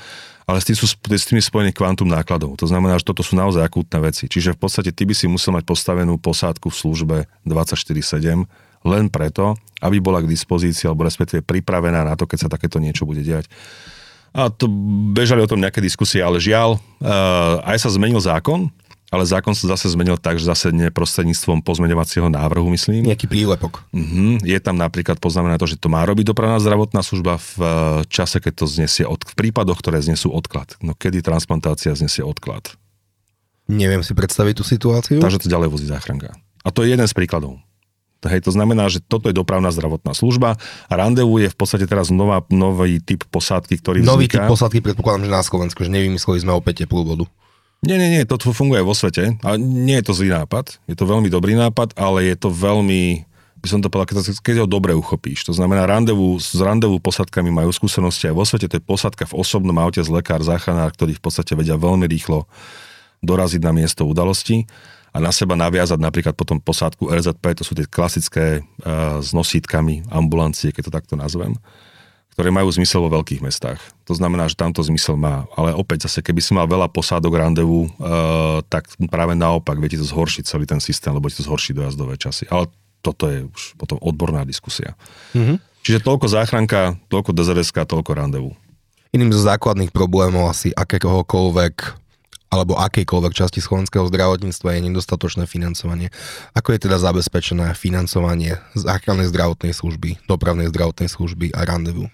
ale 0.49 0.57
s 0.57 0.65
tým 0.65 0.77
sú 0.81 0.89
s 0.89 1.27
tými 1.29 1.45
spojený 1.45 1.77
kvantum 1.77 2.09
nákladov. 2.09 2.57
To 2.59 2.65
znamená, 2.65 2.97
že 2.97 3.05
toto 3.05 3.21
sú 3.21 3.37
naozaj 3.37 3.61
akútne 3.61 4.01
veci. 4.01 4.25
Čiže 4.25 4.57
v 4.57 4.61
podstate 4.65 4.89
ty 4.89 5.05
by 5.05 5.13
si 5.13 5.29
musel 5.29 5.53
mať 5.53 5.69
postavenú 5.69 6.17
posádku 6.17 6.73
v 6.73 6.77
službe 6.81 7.17
24-7 7.45 8.49
len 8.89 9.05
preto, 9.13 9.53
aby 9.85 10.01
bola 10.01 10.25
k 10.25 10.33
dispozícii 10.33 10.89
alebo 10.89 11.05
respektíve 11.05 11.45
pripravená 11.45 12.09
na 12.09 12.17
to, 12.17 12.25
keď 12.25 12.49
sa 12.49 12.49
takéto 12.49 12.81
niečo 12.81 13.05
bude 13.05 13.21
diať. 13.21 13.53
A 14.33 14.49
to 14.49 14.65
bežali 15.13 15.45
o 15.45 15.51
tom 15.51 15.61
nejaké 15.61 15.85
diskusie, 15.85 16.25
ale 16.25 16.41
žiaľ, 16.41 16.79
uh, 17.03 17.61
aj 17.67 17.85
sa 17.85 17.91
zmenil 17.93 18.23
zákon, 18.23 18.73
ale 19.11 19.27
zákon 19.27 19.59
sa 19.59 19.75
zase 19.75 19.91
zmenil 19.91 20.15
tak, 20.17 20.39
že 20.39 20.47
zase 20.47 20.71
nie 20.71 20.87
prostredníctvom 20.95 21.67
pozmeňovacieho 21.67 22.31
návrhu, 22.31 22.71
myslím. 22.71 23.11
Nejaký 23.11 23.27
prílepok. 23.27 23.83
Mhm, 23.91 24.47
je 24.47 24.59
tam 24.63 24.79
napríklad 24.79 25.19
poznamené 25.19 25.59
to, 25.59 25.67
že 25.67 25.77
to 25.77 25.91
má 25.91 26.07
robiť 26.07 26.31
dopravná 26.31 26.63
zdravotná 26.63 27.03
služba 27.03 27.43
v 27.43 27.53
eh, 27.59 27.69
čase, 28.07 28.39
keď 28.39 28.53
to 28.63 28.67
znesie 28.71 29.05
od, 29.05 29.19
v 29.27 29.35
prípadoch, 29.35 29.83
ktoré 29.83 29.99
znesú 29.99 30.31
odklad. 30.31 30.79
No 30.79 30.95
kedy 30.95 31.27
transplantácia 31.27 31.91
znesie 31.93 32.23
odklad? 32.23 32.79
Neviem 33.67 34.07
si 34.07 34.15
predstaviť 34.15 34.55
tú 34.55 34.65
situáciu. 34.67 35.19
Takže 35.19 35.47
to 35.47 35.51
ďalej 35.51 35.69
vozí 35.71 35.87
záchranka. 35.87 36.35
A 36.63 36.69
to 36.71 36.87
je 36.87 36.95
jeden 36.95 37.07
z 37.07 37.15
príkladov. 37.15 37.59
Hej, 38.21 38.45
to 38.45 38.53
znamená, 38.53 38.85
že 38.93 39.01
toto 39.01 39.33
je 39.33 39.35
dopravná 39.35 39.73
zdravotná 39.73 40.13
služba 40.13 40.61
a 40.61 40.93
randevu 40.93 41.41
je 41.41 41.49
v 41.49 41.57
podstate 41.57 41.89
teraz 41.89 42.13
nová, 42.13 42.45
nový 42.53 43.01
typ 43.01 43.25
posádky, 43.33 43.81
ktorý 43.81 43.97
Nový 44.05 44.29
typ 44.29 44.45
posádky 44.45 44.85
predpokladám, 44.85 45.25
že 45.25 45.33
na 45.33 45.41
Slovensku, 45.41 45.81
že 45.81 45.89
nevymysleli 45.89 46.45
sme 46.45 46.53
opäť 46.53 46.85
teplú 46.85 47.09
vodu. 47.09 47.25
Nie, 47.81 47.97
nie, 47.97 48.13
nie, 48.13 48.29
to 48.29 48.37
funguje 48.53 48.85
vo 48.85 48.93
svete 48.93 49.41
a 49.41 49.57
nie 49.57 49.97
je 50.01 50.05
to 50.05 50.13
zlý 50.13 50.29
nápad, 50.37 50.77
je 50.85 50.93
to 50.93 51.09
veľmi 51.09 51.33
dobrý 51.33 51.57
nápad, 51.57 51.97
ale 51.97 52.29
je 52.29 52.37
to 52.37 52.53
veľmi, 52.53 53.25
by 53.57 53.69
som 53.73 53.81
to 53.81 53.89
povedal, 53.89 54.21
keď, 54.45 54.57
ho 54.61 54.69
dobre 54.69 54.93
uchopíš. 54.93 55.49
To 55.49 55.57
znamená, 55.57 55.89
randevu, 55.89 56.37
s 56.37 56.53
randevu 56.61 57.01
posadkami 57.01 57.49
majú 57.49 57.73
skúsenosti 57.73 58.29
aj 58.29 58.37
vo 58.37 58.45
svete, 58.45 58.69
to 58.69 58.77
je 58.77 58.85
posadka 58.85 59.25
v 59.25 59.33
osobnom 59.41 59.73
aute 59.81 60.05
z 60.05 60.13
lekár, 60.13 60.45
záchranár, 60.45 60.93
ktorí 60.93 61.17
v 61.17 61.25
podstate 61.25 61.57
vedia 61.57 61.81
veľmi 61.81 62.05
rýchlo 62.05 62.45
doraziť 63.25 63.65
na 63.65 63.73
miesto 63.73 64.05
udalosti 64.05 64.69
a 65.17 65.17
na 65.17 65.33
seba 65.33 65.57
naviazať 65.57 65.97
napríklad 65.97 66.37
potom 66.37 66.61
posádku 66.61 67.09
RZP, 67.09 67.45
to 67.57 67.65
sú 67.65 67.73
tie 67.73 67.89
klasické 67.89 68.61
uh, 68.61 69.25
s 69.25 69.33
nosítkami 69.33 70.05
ambulancie, 70.13 70.69
keď 70.69 70.93
to 70.93 70.93
takto 70.93 71.15
nazvem 71.17 71.57
ktoré 72.35 72.49
majú 72.55 72.71
zmysel 72.71 73.05
vo 73.05 73.21
veľkých 73.21 73.43
mestách. 73.43 73.83
To 74.07 74.15
znamená, 74.15 74.47
že 74.47 74.57
tamto 74.57 74.81
zmysel 74.81 75.19
má. 75.19 75.45
Ale 75.59 75.75
opäť 75.75 76.09
zase, 76.09 76.23
keby 76.25 76.41
si 76.41 76.55
mal 76.57 76.71
veľa 76.71 76.89
posádok 76.89 77.37
randevu, 77.37 77.91
uh, 77.91 78.65
tak 78.71 78.89
práve 79.11 79.35
naopak 79.35 79.77
viete 79.77 79.99
to 79.99 80.07
zhoršiť 80.07 80.45
celý 80.47 80.65
ten 80.65 80.79
systém, 80.79 81.13
lebo 81.13 81.29
ti 81.29 81.39
to 81.39 81.47
zhorší 81.47 81.75
dojazdové 81.75 82.17
časy. 82.17 82.47
Ale 82.49 82.71
toto 83.01 83.29
je 83.29 83.45
už 83.45 83.63
potom 83.77 83.99
odborná 84.01 84.45
diskusia. 84.47 84.95
Mhm. 85.37 85.61
Čiže 85.81 86.05
toľko 86.05 86.29
záchranka, 86.29 87.01
toľko 87.09 87.33
DZS, 87.33 87.73
toľko 87.73 88.13
randevu. 88.13 88.53
Iným 89.17 89.33
zo 89.33 89.43
základných 89.43 89.91
problémov 89.91 90.53
asi 90.53 90.71
akéhokoľvek 90.77 92.01
alebo 92.51 92.75
akejkoľvek 92.77 93.33
časti 93.33 93.63
slovenského 93.63 94.11
zdravotníctva 94.11 94.75
je 94.75 94.87
nedostatočné 94.91 95.47
financovanie. 95.47 96.11
Ako 96.53 96.75
je 96.75 96.83
teda 96.83 96.99
zabezpečené 96.99 97.79
financovanie 97.79 98.59
záchrannej 98.75 99.31
zdravotnej 99.31 99.71
služby, 99.71 100.27
dopravnej 100.27 100.67
zdravotnej 100.69 101.07
služby 101.07 101.55
a 101.55 101.63
randevu? 101.63 102.11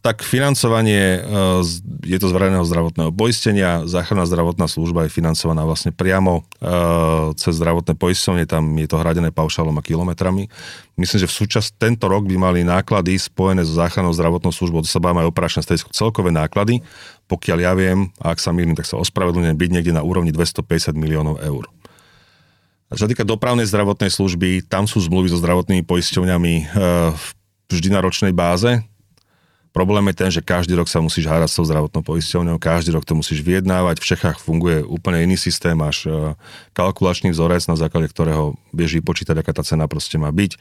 Tak 0.00 0.24
financovanie 0.24 1.20
uh, 1.20 1.60
je 2.00 2.16
to 2.16 2.26
z 2.26 2.32
verejného 2.32 2.64
zdravotného 2.64 3.12
poistenia, 3.12 3.84
záchranná 3.84 4.24
zdravotná 4.24 4.64
služba 4.64 5.04
je 5.04 5.12
financovaná 5.12 5.60
vlastne 5.68 5.92
priamo 5.92 6.40
uh, 6.40 7.36
cez 7.36 7.52
zdravotné 7.60 8.00
poisťovne, 8.00 8.48
tam 8.48 8.72
je 8.80 8.88
to 8.88 8.96
hradené 8.96 9.28
paušálom 9.28 9.76
a 9.76 9.84
kilometrami. 9.84 10.48
Myslím, 10.96 11.18
že 11.20 11.28
v 11.28 11.36
súčasť 11.44 11.76
tento 11.76 12.08
rok 12.08 12.24
by 12.24 12.32
mali 12.40 12.64
náklady 12.64 13.20
spojené 13.20 13.60
so 13.68 13.76
záchrannou 13.76 14.16
zdravotnou 14.16 14.56
službou, 14.56 14.80
to 14.80 14.88
sa 14.88 15.04
báme 15.04 15.20
aj 15.20 15.28
operačné 15.28 15.60
stredisku, 15.60 15.92
celkové 15.92 16.32
náklady, 16.32 16.80
pokiaľ 17.28 17.58
ja 17.60 17.72
viem, 17.76 18.08
a 18.24 18.32
ak 18.32 18.40
sa 18.40 18.56
mýlim, 18.56 18.72
tak 18.72 18.88
sa 18.88 18.96
ospravedlňujem, 18.96 19.52
byť 19.52 19.70
niekde 19.70 19.92
na 19.92 20.00
úrovni 20.00 20.32
250 20.32 20.96
miliónov 20.96 21.44
eur. 21.44 21.68
Čo 22.88 23.04
sa 23.04 23.10
týka 23.10 23.26
dopravnej 23.26 23.68
zdravotnej 23.68 24.08
služby, 24.08 24.64
tam 24.64 24.88
sú 24.88 24.96
zmluvy 25.04 25.28
so 25.28 25.36
zdravotnými 25.36 25.84
poisťovňami 25.84 26.54
vždy 27.68 27.88
na 27.92 28.00
ročnej 28.00 28.32
báze, 28.32 28.80
Problém 29.76 30.08
je 30.08 30.16
ten, 30.16 30.30
že 30.32 30.40
každý 30.40 30.72
rok 30.72 30.88
sa 30.88 31.04
musíš 31.04 31.28
hádať 31.28 31.52
s 31.52 31.56
tou 31.60 31.68
zdravotnou 31.68 32.00
poisťovňou, 32.00 32.56
každý 32.56 32.96
rok 32.96 33.04
to 33.04 33.12
musíš 33.12 33.44
vyjednávať, 33.44 34.00
v 34.00 34.08
Čechách 34.08 34.40
funguje 34.40 34.80
úplne 34.80 35.20
iný 35.20 35.36
systém, 35.36 35.76
máš 35.76 36.08
e, 36.08 36.32
kalkulačný 36.72 37.28
vzorec, 37.28 37.68
na 37.68 37.76
základe 37.76 38.08
ktorého 38.08 38.56
vieš 38.72 38.96
vypočítať, 38.96 39.36
aká 39.36 39.52
tá 39.52 39.60
cena 39.60 39.84
proste 39.84 40.16
má 40.16 40.32
byť. 40.32 40.56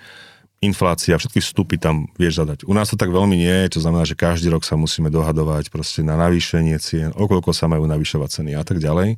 Inflácia, 0.59 1.15
všetky 1.15 1.39
vstupy 1.39 1.79
tam 1.79 2.11
vieš 2.19 2.43
zadať. 2.43 2.67
U 2.67 2.75
nás 2.75 2.91
to 2.91 2.99
tak 2.99 3.07
veľmi 3.07 3.39
nie 3.39 3.55
je, 3.63 3.79
čo 3.79 3.87
znamená, 3.87 4.03
že 4.03 4.19
každý 4.19 4.51
rok 4.51 4.67
sa 4.67 4.75
musíme 4.75 5.07
dohadovať 5.07 5.71
proste 5.71 6.03
na 6.03 6.19
navýšenie 6.19 6.75
cien, 6.83 7.15
okolko 7.15 7.55
sa 7.55 7.71
majú 7.71 7.87
navyšovať 7.87 8.43
ceny 8.43 8.51
a 8.59 8.67
tak 8.67 8.83
ďalej. 8.83 9.15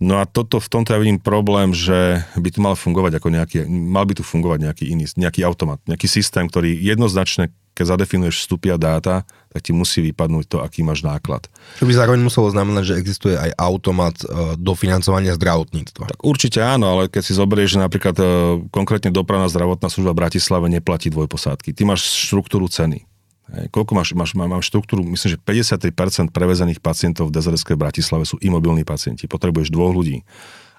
No 0.00 0.20
a 0.20 0.24
toto, 0.24 0.56
v 0.56 0.72
tomto 0.72 0.96
ja 0.96 1.00
vidím 1.00 1.20
problém, 1.20 1.76
že 1.76 2.24
by 2.32 2.48
tu 2.48 2.64
mal 2.64 2.72
fungovať 2.72 3.20
ako 3.20 3.28
nejaký, 3.28 3.68
mal 3.68 4.08
by 4.08 4.16
tu 4.16 4.24
fungovať 4.24 4.72
nejaký 4.72 4.84
iný, 4.88 5.04
nejaký 5.20 5.44
automat, 5.44 5.84
nejaký 5.84 6.08
systém, 6.08 6.48
ktorý 6.48 6.72
jednoznačne 6.80 7.52
keď 7.76 7.92
zadefinuješ 7.92 8.48
vstupy 8.48 8.72
a 8.72 8.80
dáta, 8.80 9.28
tak 9.52 9.60
ti 9.60 9.76
musí 9.76 10.00
vypadnúť 10.00 10.44
to, 10.48 10.56
aký 10.64 10.80
máš 10.80 11.04
náklad. 11.04 11.44
Čo 11.76 11.84
by 11.84 11.92
zároveň 11.92 12.24
muselo 12.24 12.48
znamenať, 12.48 12.96
že 12.96 12.98
existuje 13.00 13.36
aj 13.36 13.52
automat 13.60 14.16
e, 14.24 14.56
do 14.56 14.72
financovania 14.72 15.36
zdravotníctva. 15.36 16.08
Tak 16.08 16.24
určite 16.24 16.64
áno, 16.64 16.96
ale 16.96 17.12
keď 17.12 17.22
si 17.22 17.36
zoberieš, 17.36 17.76
že 17.76 17.84
napríklad 17.84 18.16
e, 18.16 18.24
konkrétne 18.72 19.12
dopravná 19.12 19.52
zdravotná 19.52 19.92
služba 19.92 20.16
v 20.16 20.20
Bratislave 20.24 20.72
neplatí 20.72 21.12
dvojposádky. 21.12 21.76
Ty 21.76 21.82
máš 21.84 22.08
štruktúru 22.08 22.64
ceny. 22.72 23.04
Koľko 23.46 23.92
máš, 23.94 24.10
máš, 24.18 24.34
mám 24.34 24.58
štruktúru, 24.58 25.06
myslím, 25.06 25.38
že 25.38 25.38
53% 25.38 26.34
prevezených 26.34 26.82
pacientov 26.82 27.30
v 27.30 27.38
DZRSK 27.38 27.78
v 27.78 27.82
Bratislave 27.86 28.24
sú 28.26 28.42
imobilní 28.42 28.82
pacienti. 28.82 29.30
Potrebuješ 29.30 29.70
dvoch 29.70 29.94
ľudí, 29.94 30.26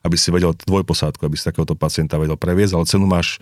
aby 0.04 0.20
si 0.20 0.36
vedel 0.36 0.52
dvojposádku, 0.52 1.24
aby 1.24 1.40
si 1.40 1.48
takéhoto 1.48 1.80
pacienta 1.80 2.20
vedel 2.20 2.36
previesť, 2.36 2.76
ale 2.76 2.84
cenu 2.84 3.08
máš 3.08 3.40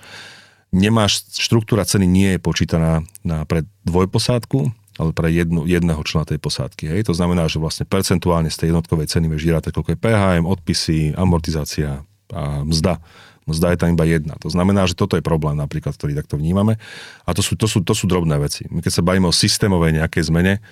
nemáš, 0.74 1.25
štruktúra 1.36 1.86
ceny 1.86 2.05
nie 2.07 2.29
je 2.38 2.39
počítaná 2.39 3.05
na, 3.22 3.43
pre 3.43 3.67
dvojposádku, 3.86 4.72
ale 4.95 5.12
pre 5.12 5.27
jednu, 5.27 5.67
jedného 5.67 6.00
člena 6.07 6.24
tej 6.24 6.39
posádky. 6.39 6.88
Hej. 6.88 7.12
To 7.12 7.13
znamená, 7.13 7.51
že 7.51 7.60
vlastne 7.60 7.84
percentuálne 7.84 8.48
z 8.48 8.63
tej 8.63 8.67
jednotkovej 8.72 9.12
ceny 9.12 9.27
vieš 9.27 9.43
žírať, 9.48 9.75
koľko 9.75 9.91
je 9.95 10.00
PHM, 10.00 10.45
odpisy, 10.48 11.00
amortizácia 11.19 12.07
a 12.31 12.63
mzda. 12.63 13.03
Mzda 13.45 13.75
je 13.75 13.77
tam 13.77 13.93
iba 13.93 14.05
jedna. 14.10 14.34
To 14.41 14.50
znamená, 14.50 14.89
že 14.89 14.98
toto 14.98 15.13
je 15.19 15.22
problém 15.22 15.53
napríklad, 15.60 15.93
ktorý 15.93 16.17
takto 16.17 16.39
vnímame. 16.39 16.81
A 17.27 17.36
to 17.38 17.45
sú, 17.45 17.53
to 17.53 17.69
sú, 17.69 17.86
to 17.86 17.93
sú 17.93 18.10
drobné 18.10 18.41
veci. 18.41 18.65
My 18.74 18.81
keď 18.81 18.91
sa 19.01 19.05
bavíme 19.05 19.29
o 19.29 19.36
systémovej 19.36 20.01
nejakej 20.01 20.34
zmene 20.34 20.63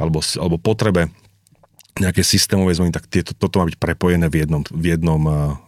alebo, 0.00 0.18
alebo 0.40 0.56
potrebe 0.58 1.12
nejaké 1.96 2.20
systémové 2.20 2.76
zmeny, 2.76 2.92
tak 2.92 3.08
tieto, 3.08 3.32
toto 3.32 3.56
má 3.56 3.64
byť 3.64 3.80
prepojené 3.80 4.28
v 4.28 4.44
jednom, 4.44 4.62
v 4.68 4.86
jednom, 4.92 5.22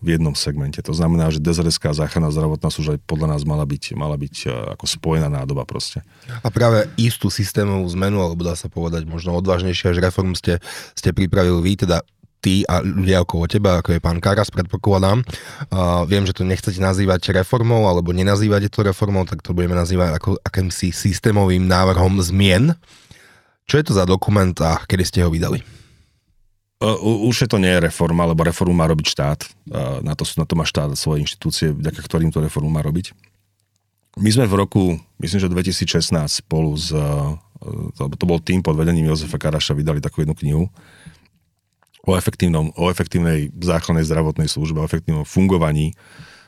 v 0.04 0.08
jednom 0.12 0.34
segmente. 0.36 0.80
To 0.84 0.92
znamená, 0.92 1.32
že 1.32 1.40
DZRSká 1.40 1.96
záchranná 1.96 2.28
zdravotná 2.28 2.68
služba 2.68 3.00
podľa 3.08 3.36
nás 3.36 3.42
mala 3.48 3.64
byť, 3.64 3.96
mala 3.96 4.20
byť 4.20 4.48
ako 4.76 4.84
spojená 4.84 5.32
nádoba 5.32 5.64
proste. 5.64 6.04
A 6.44 6.48
práve 6.52 6.84
istú 7.00 7.32
systémovú 7.32 7.88
zmenu, 7.96 8.20
alebo 8.20 8.44
dá 8.44 8.52
sa 8.52 8.68
povedať 8.68 9.08
možno 9.08 9.32
odvážnejšie 9.40 9.96
až 9.96 10.04
reform 10.04 10.36
ste, 10.36 10.60
ste 10.92 11.16
pripravili 11.16 11.64
vy, 11.64 11.72
teda 11.88 12.04
ty 12.38 12.62
a 12.70 12.84
ľudia 12.84 13.24
okolo 13.26 13.50
teba, 13.50 13.82
ako 13.82 13.98
je 13.98 14.04
pán 14.04 14.22
Karas, 14.22 14.52
predpokladám. 14.54 15.26
Uh, 15.72 16.06
viem, 16.06 16.22
že 16.22 16.36
to 16.36 16.46
nechcete 16.46 16.78
nazývať 16.78 17.34
reformou, 17.34 17.90
alebo 17.90 18.14
nenazývate 18.14 18.70
to 18.70 18.86
reformou, 18.86 19.26
tak 19.26 19.42
to 19.42 19.56
budeme 19.56 19.74
nazývať 19.74 20.14
ako 20.20 20.38
akýmsi 20.46 20.94
systémovým 20.94 21.66
návrhom 21.66 22.20
zmien. 22.22 22.78
Čo 23.66 23.74
je 23.82 23.84
to 23.84 23.92
za 23.92 24.04
dokument 24.06 24.54
a 24.62 24.80
kedy 24.86 25.02
ste 25.04 25.20
ho 25.26 25.32
vydali? 25.32 25.77
Už 26.80 27.36
je 27.42 27.48
to 27.50 27.58
nie 27.58 27.74
je 27.74 27.90
reforma, 27.90 28.22
lebo 28.22 28.46
reformu 28.46 28.70
má 28.70 28.86
robiť 28.86 29.06
štát. 29.10 29.40
Na 30.02 30.14
to, 30.14 30.22
na 30.38 30.46
to 30.46 30.54
má 30.54 30.62
štát 30.62 30.94
svoje 30.94 31.26
inštitúcie, 31.26 31.74
vďaka 31.74 32.00
ktorým 32.06 32.30
to 32.30 32.38
reformu 32.38 32.70
má 32.70 32.82
robiť. 32.86 33.14
My 34.18 34.30
sme 34.30 34.46
v 34.46 34.54
roku, 34.54 34.82
myslím, 35.18 35.38
že 35.42 35.50
2016 35.50 36.42
spolu 36.42 36.74
s, 36.78 36.94
to 37.98 38.24
bol 38.26 38.38
tým 38.38 38.62
pod 38.62 38.78
vedením 38.78 39.10
Jozefa 39.10 39.38
Karaša, 39.38 39.78
vydali 39.78 39.98
takú 39.98 40.22
jednu 40.22 40.34
knihu 40.38 40.64
o, 42.08 42.16
efektívnom, 42.16 42.72
o 42.72 42.88
efektívnej 42.88 43.52
záchrannej 43.60 44.08
zdravotnej 44.08 44.48
službe, 44.48 44.80
o 44.80 44.88
efektívnom 44.88 45.28
fungovaní 45.28 45.92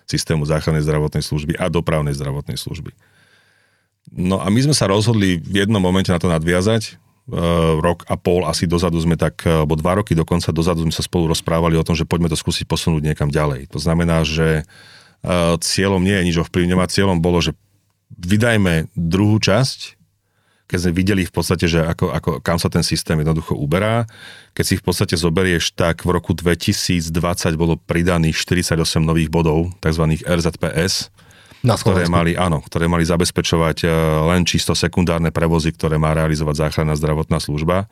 systému 0.08 0.42
záchrannej 0.48 0.82
zdravotnej 0.82 1.22
služby 1.22 1.54
a 1.60 1.68
dopravnej 1.68 2.16
zdravotnej 2.16 2.56
služby. 2.56 2.90
No 4.10 4.42
a 4.42 4.48
my 4.50 4.58
sme 4.64 4.74
sa 4.74 4.90
rozhodli 4.90 5.38
v 5.38 5.62
jednom 5.62 5.78
momente 5.78 6.10
na 6.10 6.18
to 6.18 6.26
nadviazať, 6.26 6.98
rok 7.78 8.04
a 8.10 8.18
pol 8.18 8.44
asi 8.46 8.66
dozadu 8.66 8.98
sme 8.98 9.14
tak, 9.14 9.46
eh, 9.46 9.62
alebo 9.62 9.78
dva 9.78 10.02
roky 10.02 10.18
dokonca 10.18 10.50
dozadu 10.50 10.82
sme 10.82 10.94
sa 10.94 11.06
spolu 11.06 11.30
rozprávali 11.30 11.78
o 11.78 11.86
tom, 11.86 11.94
že 11.94 12.08
poďme 12.08 12.30
to 12.30 12.38
skúsiť 12.38 12.66
posunúť 12.66 13.02
niekam 13.06 13.30
ďalej. 13.30 13.70
To 13.70 13.78
znamená, 13.78 14.26
že 14.26 14.62
eh, 14.62 15.54
cieľom 15.62 16.02
nie 16.02 16.16
je 16.16 16.26
nič 16.32 16.36
ovplyvňovať, 16.42 16.88
cieľom 16.90 17.18
bolo, 17.22 17.38
že 17.38 17.54
vydajme 18.18 18.90
druhú 18.98 19.38
časť, 19.38 20.00
keď 20.70 20.78
sme 20.78 20.92
videli 20.94 21.22
v 21.26 21.34
podstate, 21.34 21.66
že 21.66 21.82
ako, 21.82 22.14
ako, 22.14 22.30
kam 22.46 22.54
sa 22.62 22.70
ten 22.70 22.86
systém 22.86 23.18
jednoducho 23.18 23.58
uberá. 23.58 24.06
Keď 24.54 24.64
si 24.64 24.74
v 24.78 24.86
podstate 24.86 25.18
zoberieš, 25.18 25.74
tak 25.74 26.06
v 26.06 26.14
roku 26.14 26.30
2020 26.30 27.10
bolo 27.58 27.74
pridaných 27.74 28.38
48 28.38 28.78
nových 29.02 29.34
bodov, 29.34 29.74
tzv. 29.82 30.22
RZPS, 30.22 31.10
na 31.60 31.76
ktoré 31.76 32.08
mali, 32.08 32.32
áno, 32.36 32.64
ktoré 32.64 32.88
mali 32.88 33.04
zabezpečovať 33.04 33.84
e, 33.84 33.86
len 34.32 34.48
čisto 34.48 34.72
sekundárne 34.72 35.28
prevozy, 35.28 35.76
ktoré 35.76 36.00
má 36.00 36.16
realizovať 36.16 36.68
záchranná 36.68 36.96
zdravotná 36.96 37.36
služba. 37.36 37.84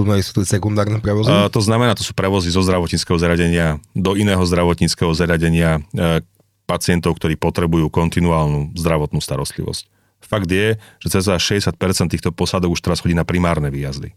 Sú 0.00 0.32
to 0.32 0.48
sekundárne 0.48 0.96
prevozy? 1.04 1.28
Uh, 1.28 1.52
to 1.52 1.60
znamená, 1.60 1.92
to 1.92 2.00
sú 2.00 2.16
prevozy 2.16 2.48
zo 2.48 2.64
zdravotníckého 2.64 3.20
zariadenia 3.20 3.76
do 3.92 4.16
iného 4.16 4.40
zdravotníckého 4.40 5.12
zariadenia 5.12 5.84
uh, 5.92 6.24
pacientov, 6.64 7.20
ktorí 7.20 7.36
potrebujú 7.36 7.92
kontinuálnu 7.92 8.72
zdravotnú 8.80 9.20
starostlivosť. 9.20 9.84
Fakt 10.24 10.48
je, 10.48 10.80
že 11.04 11.08
cca 11.12 11.36
60% 11.36 12.12
týchto 12.16 12.30
posádok 12.32 12.76
už 12.76 12.80
teraz 12.80 13.04
chodí 13.04 13.12
na 13.12 13.28
primárne 13.28 13.68
výjazdy. 13.68 14.16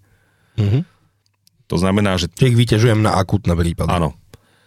Mm-hmm. 0.55 0.81
To 1.72 1.75
znamená, 1.79 2.15
že... 2.22 2.29
Ich 2.38 2.53
vyťažujem 2.53 3.01
na 3.01 3.17
akutné 3.17 3.57
prípady. 3.57 3.89
Áno. 3.89 4.13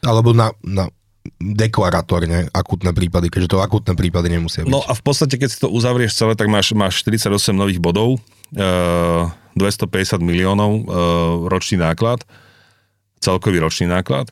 Alebo 0.02 0.34
na, 0.34 0.50
na 0.64 0.90
deklaratórne 1.38 2.50
akutné 2.50 2.90
prípady, 2.96 3.30
keďže 3.30 3.56
to 3.56 3.58
akutné 3.62 3.92
prípady 3.94 4.32
nemusia 4.32 4.64
byť. 4.64 4.72
No 4.72 4.82
a 4.82 4.92
v 4.92 5.02
podstate, 5.02 5.36
keď 5.36 5.48
si 5.50 5.58
to 5.60 5.68
uzavrieš 5.70 6.16
celé, 6.16 6.32
tak 6.38 6.50
máš, 6.50 6.72
máš 6.72 7.02
48 7.02 7.54
nových 7.54 7.80
bodov, 7.82 8.18
e, 8.52 8.68
250 9.56 10.20
miliónov 10.22 10.72
e, 10.72 10.82
ročný 11.48 11.80
náklad, 11.80 12.22
celkový 13.20 13.58
ročný 13.62 13.88
náklad 13.90 14.30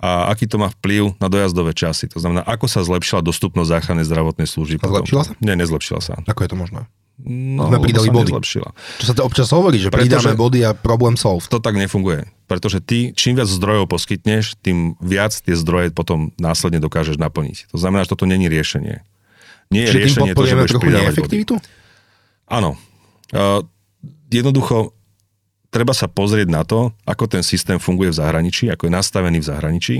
a 0.00 0.32
aký 0.32 0.48
to 0.48 0.56
má 0.56 0.72
vplyv 0.80 1.20
na 1.20 1.28
dojazdové 1.28 1.76
časy. 1.76 2.08
To 2.16 2.24
znamená, 2.24 2.40
ako 2.48 2.64
sa 2.64 2.80
zlepšila 2.80 3.20
dostupnosť 3.20 3.68
záchrannej 3.68 4.08
zdravotnej 4.08 4.48
služby. 4.48 4.80
Zlepšila 4.80 5.22
sa? 5.28 5.32
Nie, 5.44 5.60
nezlepšila 5.60 6.00
sa. 6.00 6.16
Ako 6.24 6.40
je 6.40 6.50
to 6.50 6.56
možné? 6.56 6.88
No, 7.26 7.68
sme 7.68 7.78
pridali 7.84 8.08
body. 8.08 8.32
Nezlepšila. 8.32 8.68
Čo 9.00 9.04
sa 9.04 9.14
to 9.14 9.22
občas 9.26 9.48
hovorí, 9.52 9.76
že 9.76 9.92
Pretože 9.92 10.32
pridáme 10.32 10.32
body 10.38 10.60
a 10.64 10.72
problém 10.72 11.14
solve. 11.20 11.44
To 11.52 11.60
tak 11.60 11.76
nefunguje. 11.76 12.24
Pretože 12.48 12.80
ty, 12.80 13.12
čím 13.12 13.36
viac 13.36 13.46
zdrojov 13.46 13.86
poskytneš, 13.92 14.56
tým 14.64 14.96
viac 14.98 15.36
tie 15.36 15.54
zdroje 15.54 15.92
potom 15.92 16.32
následne 16.40 16.80
dokážeš 16.80 17.20
naplniť. 17.20 17.70
To 17.70 17.78
znamená, 17.78 18.08
že 18.08 18.16
toto 18.16 18.24
není 18.24 18.48
riešenie. 18.48 19.04
Nie 19.70 19.82
je 19.86 19.90
Čiže 19.92 20.00
riešenie 20.00 20.32
to, 20.34 20.42
že 20.48 20.56
budeš 20.56 20.72
trochu 20.74 20.90
neefektivitu? 20.90 21.54
Áno. 22.50 22.74
Uh, 23.30 23.62
jednoducho, 24.32 24.90
treba 25.70 25.94
sa 25.94 26.10
pozrieť 26.10 26.48
na 26.50 26.66
to, 26.66 26.90
ako 27.06 27.30
ten 27.30 27.46
systém 27.46 27.78
funguje 27.78 28.10
v 28.10 28.18
zahraničí, 28.18 28.66
ako 28.66 28.90
je 28.90 28.92
nastavený 28.92 29.38
v 29.38 29.46
zahraničí 29.46 29.96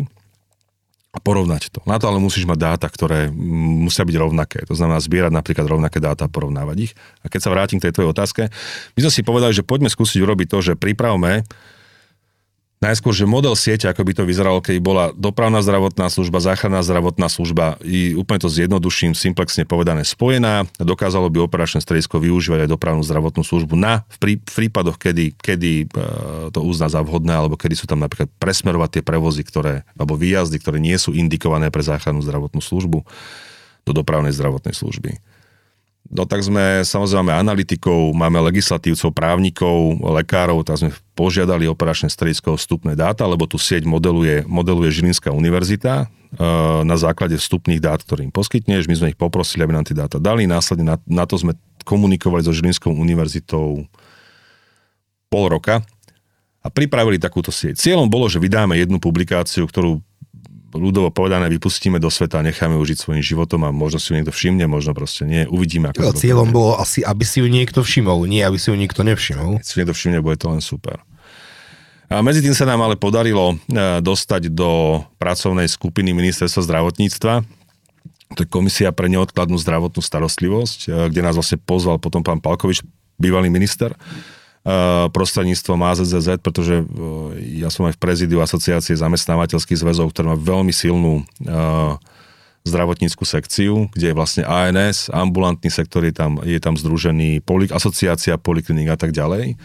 a 1.11 1.19
porovnať 1.19 1.75
to. 1.75 1.83
Na 1.90 1.99
to 1.99 2.07
ale 2.07 2.23
musíš 2.23 2.47
mať 2.47 2.59
dáta, 2.59 2.87
ktoré 2.87 3.35
musia 3.35 4.07
byť 4.07 4.14
rovnaké. 4.14 4.62
To 4.71 4.79
znamená 4.79 5.02
zbierať 5.02 5.35
napríklad 5.35 5.67
rovnaké 5.67 5.99
dáta 5.99 6.31
a 6.31 6.33
porovnávať 6.33 6.76
ich. 6.87 6.93
A 7.26 7.26
keď 7.26 7.40
sa 7.43 7.50
vrátim 7.50 7.83
k 7.83 7.90
tej 7.90 7.99
tvojej 7.99 8.12
otázke, 8.14 8.43
my 8.95 9.00
sme 9.02 9.12
si 9.12 9.26
povedali, 9.26 9.50
že 9.50 9.67
poďme 9.67 9.90
skúsiť 9.90 10.23
urobiť 10.23 10.47
to, 10.47 10.59
že 10.62 10.73
pripravme 10.79 11.43
Najskôr, 12.81 13.13
že 13.13 13.29
model 13.29 13.53
siete, 13.61 13.93
ako 13.93 14.09
by 14.09 14.13
to 14.17 14.25
vyzeralo, 14.25 14.65
keď 14.65 14.81
bola 14.81 15.05
dopravná 15.13 15.61
zdravotná 15.61 16.09
služba, 16.09 16.41
záchranná 16.41 16.81
zdravotná 16.81 17.29
služba, 17.29 17.77
i 17.85 18.17
úplne 18.17 18.41
to 18.41 18.49
zjednoduším, 18.49 19.13
simplexne 19.13 19.69
povedané 19.69 20.01
spojená, 20.01 20.65
dokázalo 20.81 21.29
by 21.29 21.45
operačné 21.45 21.85
stredisko 21.85 22.17
využívať 22.17 22.65
aj 22.65 22.73
dopravnú 22.73 23.05
zdravotnú 23.05 23.45
službu 23.45 23.77
na, 23.77 24.09
v, 24.09 24.17
prí, 24.17 24.35
v 24.41 24.55
prípadoch, 24.65 24.97
kedy, 24.97 25.37
kedy 25.37 25.93
e, 25.93 26.09
to 26.57 26.65
uzná 26.65 26.89
za 26.89 27.05
vhodné, 27.05 27.37
alebo 27.37 27.61
kedy 27.61 27.77
sú 27.77 27.85
tam 27.85 28.01
napríklad 28.01 28.33
presmerovať 28.41 28.97
tie 28.97 29.03
prevozy, 29.05 29.45
ktoré, 29.45 29.85
alebo 29.93 30.17
výjazdy, 30.17 30.57
ktoré 30.57 30.81
nie 30.81 30.97
sú 30.97 31.13
indikované 31.13 31.69
pre 31.69 31.85
záchrannú 31.85 32.25
zdravotnú 32.25 32.65
službu 32.65 33.05
do 33.85 33.93
dopravnej 33.93 34.33
zdravotnej 34.33 34.73
služby. 34.73 35.21
No 36.11 36.26
tak 36.26 36.42
sme 36.42 36.83
samozrejme 36.83 37.30
analytikov, 37.30 38.11
máme 38.19 38.42
legislatívcov, 38.50 39.14
právnikov, 39.14 40.00
lekárov, 40.02 40.66
tak 40.66 40.83
sme 40.83 40.90
požiadali 41.14 41.71
operačné 41.71 42.11
stredisko 42.11 42.59
vstupné 42.59 42.99
dáta, 42.99 43.23
lebo 43.30 43.47
tu 43.47 43.62
sieť 43.62 43.87
modeluje, 43.87 44.42
modeluje 44.49 44.90
Žilinská 44.90 45.30
univerzita 45.30 46.02
e, 46.02 46.07
na 46.83 46.97
základe 46.99 47.38
vstupných 47.38 47.78
dát, 47.78 48.02
ktoré 48.02 48.26
im 48.26 48.35
poskytneš. 48.35 48.90
My 48.90 48.97
sme 48.99 49.11
ich 49.14 49.19
poprosili, 49.21 49.62
aby 49.62 49.71
nám 49.71 49.87
tie 49.87 49.95
dáta 49.95 50.19
dali. 50.19 50.50
Následne 50.50 50.83
na, 50.83 50.97
na 51.07 51.30
to 51.30 51.38
sme 51.38 51.54
komunikovali 51.87 52.42
so 52.42 52.50
Žilinskou 52.50 52.90
univerzitou 52.90 53.87
pol 55.30 55.45
roka 55.47 55.78
a 56.61 56.69
pripravili 56.69 57.23
takúto 57.23 57.54
sieť. 57.54 57.78
Cieľom 57.78 58.11
bolo, 58.11 58.26
že 58.26 58.42
vydáme 58.42 58.75
jednu 58.75 58.99
publikáciu, 58.99 59.62
ktorú 59.62 60.02
ľudovo 60.75 61.11
povedané 61.11 61.50
vypustíme 61.50 61.99
do 61.99 62.11
sveta 62.11 62.41
a 62.41 62.47
necháme 62.47 62.79
užiť 62.79 62.97
svojim 62.99 63.23
životom 63.25 63.67
a 63.67 63.75
možno 63.75 63.99
si 63.99 64.15
ju 64.15 64.19
niekto 64.19 64.35
všimne, 64.35 64.65
možno 64.71 64.95
proste 64.95 65.27
nie. 65.27 65.43
Uvidíme, 65.50 65.91
ako 65.91 66.15
to 66.15 66.23
Cieľom 66.23 66.50
bolo 66.55 66.79
asi, 66.79 67.03
aby 67.03 67.25
si 67.27 67.43
ju 67.43 67.49
niekto 67.50 67.83
všimol, 67.83 68.27
nie 68.31 68.43
aby 68.43 68.59
si 68.59 68.71
ju 68.71 68.77
niekto 68.79 69.03
nevšimol. 69.03 69.59
Keď 69.59 69.67
si 69.67 69.77
niekto 69.83 69.95
všimne, 69.95 70.19
bude 70.23 70.39
to 70.39 70.50
len 70.53 70.62
super. 70.62 71.03
A 72.11 72.27
medzi 72.27 72.43
tým 72.43 72.55
sa 72.55 72.67
nám 72.67 72.83
ale 72.83 72.99
podarilo 72.99 73.55
e, 73.55 73.57
dostať 74.03 74.50
do 74.50 75.03
pracovnej 75.23 75.71
skupiny 75.71 76.11
ministerstva 76.11 76.67
zdravotníctva, 76.67 77.47
to 78.35 78.47
je 78.47 78.49
komisia 78.50 78.95
pre 78.95 79.11
neodkladnú 79.11 79.59
zdravotnú 79.59 80.03
starostlivosť, 80.03 80.79
e, 80.87 80.89
kde 81.11 81.23
nás 81.23 81.39
vlastne 81.39 81.62
pozval 81.62 82.03
potom 82.03 82.23
pán 82.27 82.43
Palkovič, 82.43 82.83
bývalý 83.15 83.47
minister, 83.47 83.95
prostredníctvom 85.09 85.81
AZZZ, 85.81 86.45
pretože 86.45 86.85
eh, 86.85 86.85
ja 87.64 87.73
som 87.73 87.88
aj 87.88 87.97
v 87.97 88.02
prezidiu 88.02 88.45
asociácie 88.45 88.93
zamestnávateľských 88.93 89.81
zväzov, 89.81 90.12
ktorá 90.12 90.33
má 90.33 90.38
veľmi 90.38 90.73
silnú 90.73 91.25
eh, 91.25 91.97
zdravotníckú 92.69 93.25
sekciu, 93.25 93.88
kde 93.97 94.12
je 94.12 94.19
vlastne 94.19 94.45
ANS, 94.45 95.09
ambulantný 95.09 95.73
sektor 95.73 96.05
je 96.05 96.12
tam, 96.12 96.45
je 96.45 96.61
tam 96.61 96.76
združený, 96.76 97.40
polik, 97.40 97.73
asociácia 97.73 98.37
polikliník 98.37 98.93
a 98.93 99.00
tak 99.00 99.17
ďalej. 99.17 99.57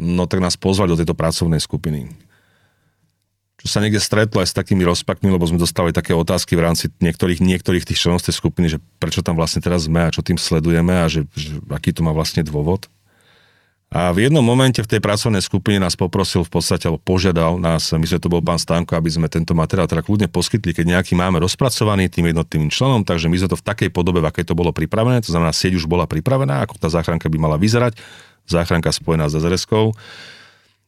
No 0.00 0.24
tak 0.24 0.40
nás 0.40 0.56
pozvali 0.56 0.88
do 0.88 0.98
tejto 0.98 1.12
pracovnej 1.12 1.60
skupiny. 1.60 2.08
Čo 3.60 3.66
sa 3.76 3.80
niekde 3.80 4.00
stretlo 4.00 4.40
aj 4.40 4.52
s 4.52 4.56
takými 4.56 4.84
rozpakmi, 4.84 5.28
lebo 5.32 5.44
sme 5.48 5.60
dostali 5.60 5.92
také 5.92 6.12
otázky 6.16 6.56
v 6.56 6.64
rámci 6.64 6.92
niektorých, 7.00 7.40
niektorých 7.40 7.84
tých 7.88 8.00
členov 8.00 8.24
tej 8.24 8.36
skupiny, 8.36 8.72
že 8.72 8.78
prečo 9.00 9.24
tam 9.24 9.36
vlastne 9.36 9.60
teraz 9.60 9.84
sme 9.88 10.04
a 10.04 10.12
čo 10.12 10.24
tým 10.24 10.36
sledujeme 10.40 11.00
a 11.00 11.08
že, 11.08 11.28
že 11.36 11.60
aký 11.72 11.92
to 11.92 12.04
má 12.04 12.12
vlastne 12.12 12.44
dôvod. 12.44 12.88
A 13.94 14.10
v 14.10 14.26
jednom 14.26 14.42
momente 14.42 14.82
v 14.82 14.90
tej 14.90 14.98
pracovnej 14.98 15.38
skupine 15.38 15.78
nás 15.78 15.94
poprosil 15.94 16.42
v 16.42 16.50
podstate, 16.50 16.90
alebo 16.90 16.98
požiadal 16.98 17.62
nás, 17.62 17.94
myslím, 17.94 18.18
to 18.18 18.26
bol 18.26 18.42
pán 18.42 18.58
Stanko, 18.58 18.98
aby 18.98 19.06
sme 19.06 19.30
tento 19.30 19.54
materiál 19.54 19.86
teda 19.86 20.02
kľudne 20.02 20.26
poskytli, 20.26 20.74
keď 20.74 20.98
nejaký 20.98 21.14
máme 21.14 21.38
rozpracovaný 21.38 22.10
tým 22.10 22.34
jednotlivým 22.34 22.74
členom, 22.74 23.06
takže 23.06 23.30
my 23.30 23.38
sme 23.38 23.54
to 23.54 23.58
v 23.62 23.62
takej 23.62 23.88
podobe, 23.94 24.18
v 24.18 24.26
akej 24.26 24.50
to 24.50 24.58
bolo 24.58 24.74
pripravené, 24.74 25.22
to 25.22 25.30
znamená, 25.30 25.54
sieť 25.54 25.78
už 25.78 25.86
bola 25.86 26.10
pripravená, 26.10 26.66
ako 26.66 26.74
tá 26.74 26.90
záchranka 26.90 27.30
by 27.30 27.38
mala 27.38 27.54
vyzerať, 27.54 27.94
záchranka 28.50 28.90
spojená 28.90 29.30
s 29.30 29.38
zrs 29.38 29.62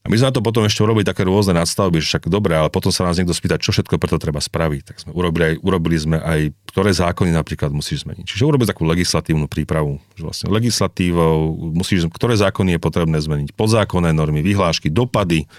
a 0.06 0.08
my 0.08 0.14
sme 0.14 0.30
na 0.30 0.34
to 0.38 0.38
potom 0.38 0.62
ešte 0.62 0.86
urobili 0.86 1.02
také 1.02 1.26
rôzne 1.26 1.58
nadstavby, 1.58 1.98
že 1.98 2.14
však 2.14 2.30
dobre, 2.30 2.54
ale 2.54 2.70
potom 2.70 2.94
sa 2.94 3.02
nás 3.02 3.18
niekto 3.18 3.34
spýta, 3.34 3.58
čo 3.58 3.74
všetko 3.74 3.98
preto 3.98 4.22
treba 4.22 4.38
spraviť. 4.38 4.82
Tak 4.86 4.96
sme 5.02 5.10
urobili, 5.10 5.42
aj, 5.50 5.54
urobili 5.66 5.96
sme 5.98 6.22
aj, 6.22 6.54
ktoré 6.70 6.94
zákony 6.94 7.34
napríklad 7.34 7.74
musíš 7.74 8.06
zmeniť. 8.06 8.22
Čiže 8.22 8.46
urobili 8.46 8.70
takú 8.70 8.86
legislatívnu 8.86 9.50
prípravu, 9.50 9.98
že 10.14 10.22
vlastne 10.22 10.46
legislatívou 10.54 11.58
musíš, 11.74 12.06
ktoré 12.14 12.38
zákony 12.38 12.78
je 12.78 12.80
potrebné 12.80 13.18
zmeniť, 13.18 13.50
podzákonné 13.58 14.14
normy, 14.14 14.46
vyhlášky, 14.46 14.94
dopady. 14.94 15.50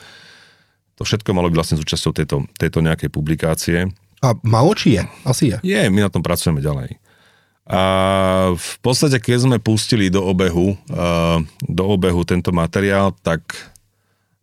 To 0.96 1.04
všetko 1.04 1.36
malo 1.36 1.51
byť 1.51 1.58
vlastne 1.60 1.77
súčasťou 1.84 2.16
tejto, 2.16 2.38
tejto 2.56 2.80
nejakej 2.80 3.12
publikácie. 3.12 3.92
A 4.24 4.32
malo 4.48 4.72
či 4.80 4.96
je? 4.96 5.04
Asi 5.27 5.51
je. 5.51 5.58
Je, 5.60 5.92
my 5.92 6.08
na 6.08 6.10
tom 6.10 6.24
pracujeme 6.24 6.63
ďalej. 6.63 6.96
A 7.68 7.82
v 8.56 8.75
podstate, 8.80 9.20
keď 9.20 9.44
sme 9.44 9.58
pustili 9.60 10.08
do 10.08 10.24
obehu, 10.24 10.80
do 11.68 11.84
obehu 11.84 12.24
tento 12.24 12.55
materiál, 12.55 13.12
tak 13.12 13.44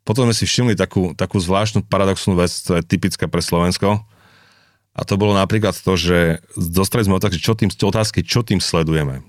potom 0.05 0.29
sme 0.29 0.37
si 0.37 0.45
všimli 0.45 0.77
takú, 0.77 1.17
takú 1.17 1.41
zvláštnu 1.41 1.89
paradoxnú 1.89 2.37
vec, 2.37 2.53
ktorá 2.53 2.85
je 2.85 2.91
typická 2.93 3.25
pre 3.25 3.41
Slovensko. 3.41 4.05
A 4.95 5.03
to 5.03 5.19
bolo 5.19 5.35
napríklad 5.35 5.75
to, 5.75 5.97
že 5.99 6.45
dostali 6.55 7.03
sme 7.03 7.19
otázky, 7.19 7.41
čo 7.41 7.57
tým, 7.57 7.73
otázky, 7.73 8.21
čo 8.23 8.47
tým 8.47 8.63
sledujeme. 8.63 9.25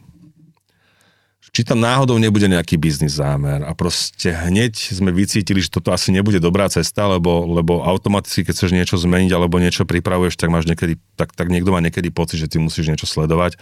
Či 1.56 1.64
tam 1.64 1.80
náhodou 1.80 2.20
nebude 2.20 2.52
nejaký 2.52 2.76
biznis 2.76 3.16
zámer 3.16 3.64
a 3.64 3.72
proste 3.72 4.28
hneď 4.28 4.76
sme 4.76 5.16
vycítili, 5.16 5.64
že 5.64 5.72
toto 5.72 5.96
asi 5.96 6.12
nebude 6.12 6.44
dobrá 6.44 6.68
cesta, 6.68 7.08
lebo, 7.08 7.48
lebo 7.48 7.80
automaticky, 7.80 8.44
keď 8.44 8.54
chceš 8.60 8.76
niečo 8.76 9.00
zmeniť 9.00 9.32
alebo 9.32 9.56
niečo 9.56 9.88
pripravuješ, 9.88 10.36
tak 10.36 10.52
máš 10.52 10.68
niekedy, 10.68 11.00
tak, 11.16 11.32
tak 11.32 11.48
niekto 11.48 11.72
má 11.72 11.80
niekedy 11.80 12.12
pocit, 12.12 12.44
že 12.44 12.52
ty 12.52 12.60
musíš 12.60 12.92
niečo 12.92 13.08
sledovať. 13.08 13.56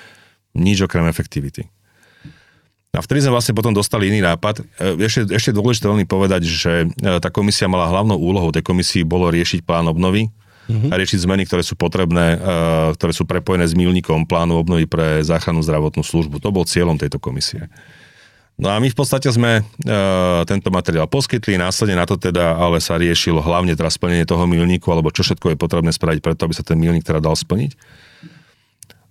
Nič 0.57 0.81
okrem 0.81 1.05
efektivity. 1.05 1.69
A 2.93 3.01
vtedy 3.01 3.25
sme 3.25 3.33
vlastne 3.33 3.57
potom 3.57 3.73
dostali 3.73 4.13
iný 4.13 4.21
nápad. 4.21 4.61
E, 4.77 5.01
ešte, 5.09 5.25
ešte 5.33 5.49
dôležité 5.49 5.89
veľmi 5.89 6.05
povedať, 6.05 6.45
že 6.45 6.85
e, 6.85 7.17
tá 7.17 7.33
komisia 7.33 7.65
mala 7.65 7.89
hlavnou 7.89 8.21
úlohou 8.21 8.53
tej 8.53 8.61
komisii 8.61 9.01
bolo 9.01 9.33
riešiť 9.33 9.65
plán 9.65 9.89
obnovy, 9.89 10.29
uh-huh. 10.69 10.93
a 10.93 11.01
riešiť 11.01 11.25
zmeny, 11.25 11.49
ktoré 11.49 11.65
sú 11.65 11.73
potrebné, 11.73 12.37
e, 12.37 12.53
ktoré 12.93 13.09
sú 13.17 13.25
prepojené 13.25 13.65
s 13.65 13.73
milníkom 13.73 14.29
plánu 14.29 14.61
obnovy 14.61 14.85
pre 14.85 15.25
záchrannú 15.25 15.65
zdravotnú 15.65 16.05
službu. 16.05 16.37
To 16.37 16.53
bol 16.53 16.69
cieľom 16.69 17.01
tejto 17.01 17.17
komisie. 17.17 17.65
No 18.61 18.69
a 18.69 18.77
my 18.77 18.85
v 18.85 18.93
podstate 18.93 19.25
sme 19.33 19.65
tento 20.45 20.69
materiál 20.69 21.09
poskytli, 21.09 21.57
následne 21.57 21.97
na 21.97 22.05
to 22.05 22.21
teda 22.21 22.53
ale 22.53 22.77
sa 22.77 23.01
riešilo 23.01 23.41
hlavne 23.41 23.73
teraz 23.73 23.97
splnenie 23.97 24.29
toho 24.29 24.45
milníku, 24.45 24.93
alebo 24.93 25.09
čo 25.09 25.25
všetko 25.25 25.49
je 25.49 25.57
potrebné 25.57 25.89
spraviť 25.89 26.21
preto, 26.21 26.45
aby 26.45 26.53
sa 26.53 26.61
ten 26.61 26.77
milník 26.77 27.01
teda 27.01 27.17
dal 27.17 27.33
splniť. 27.33 27.73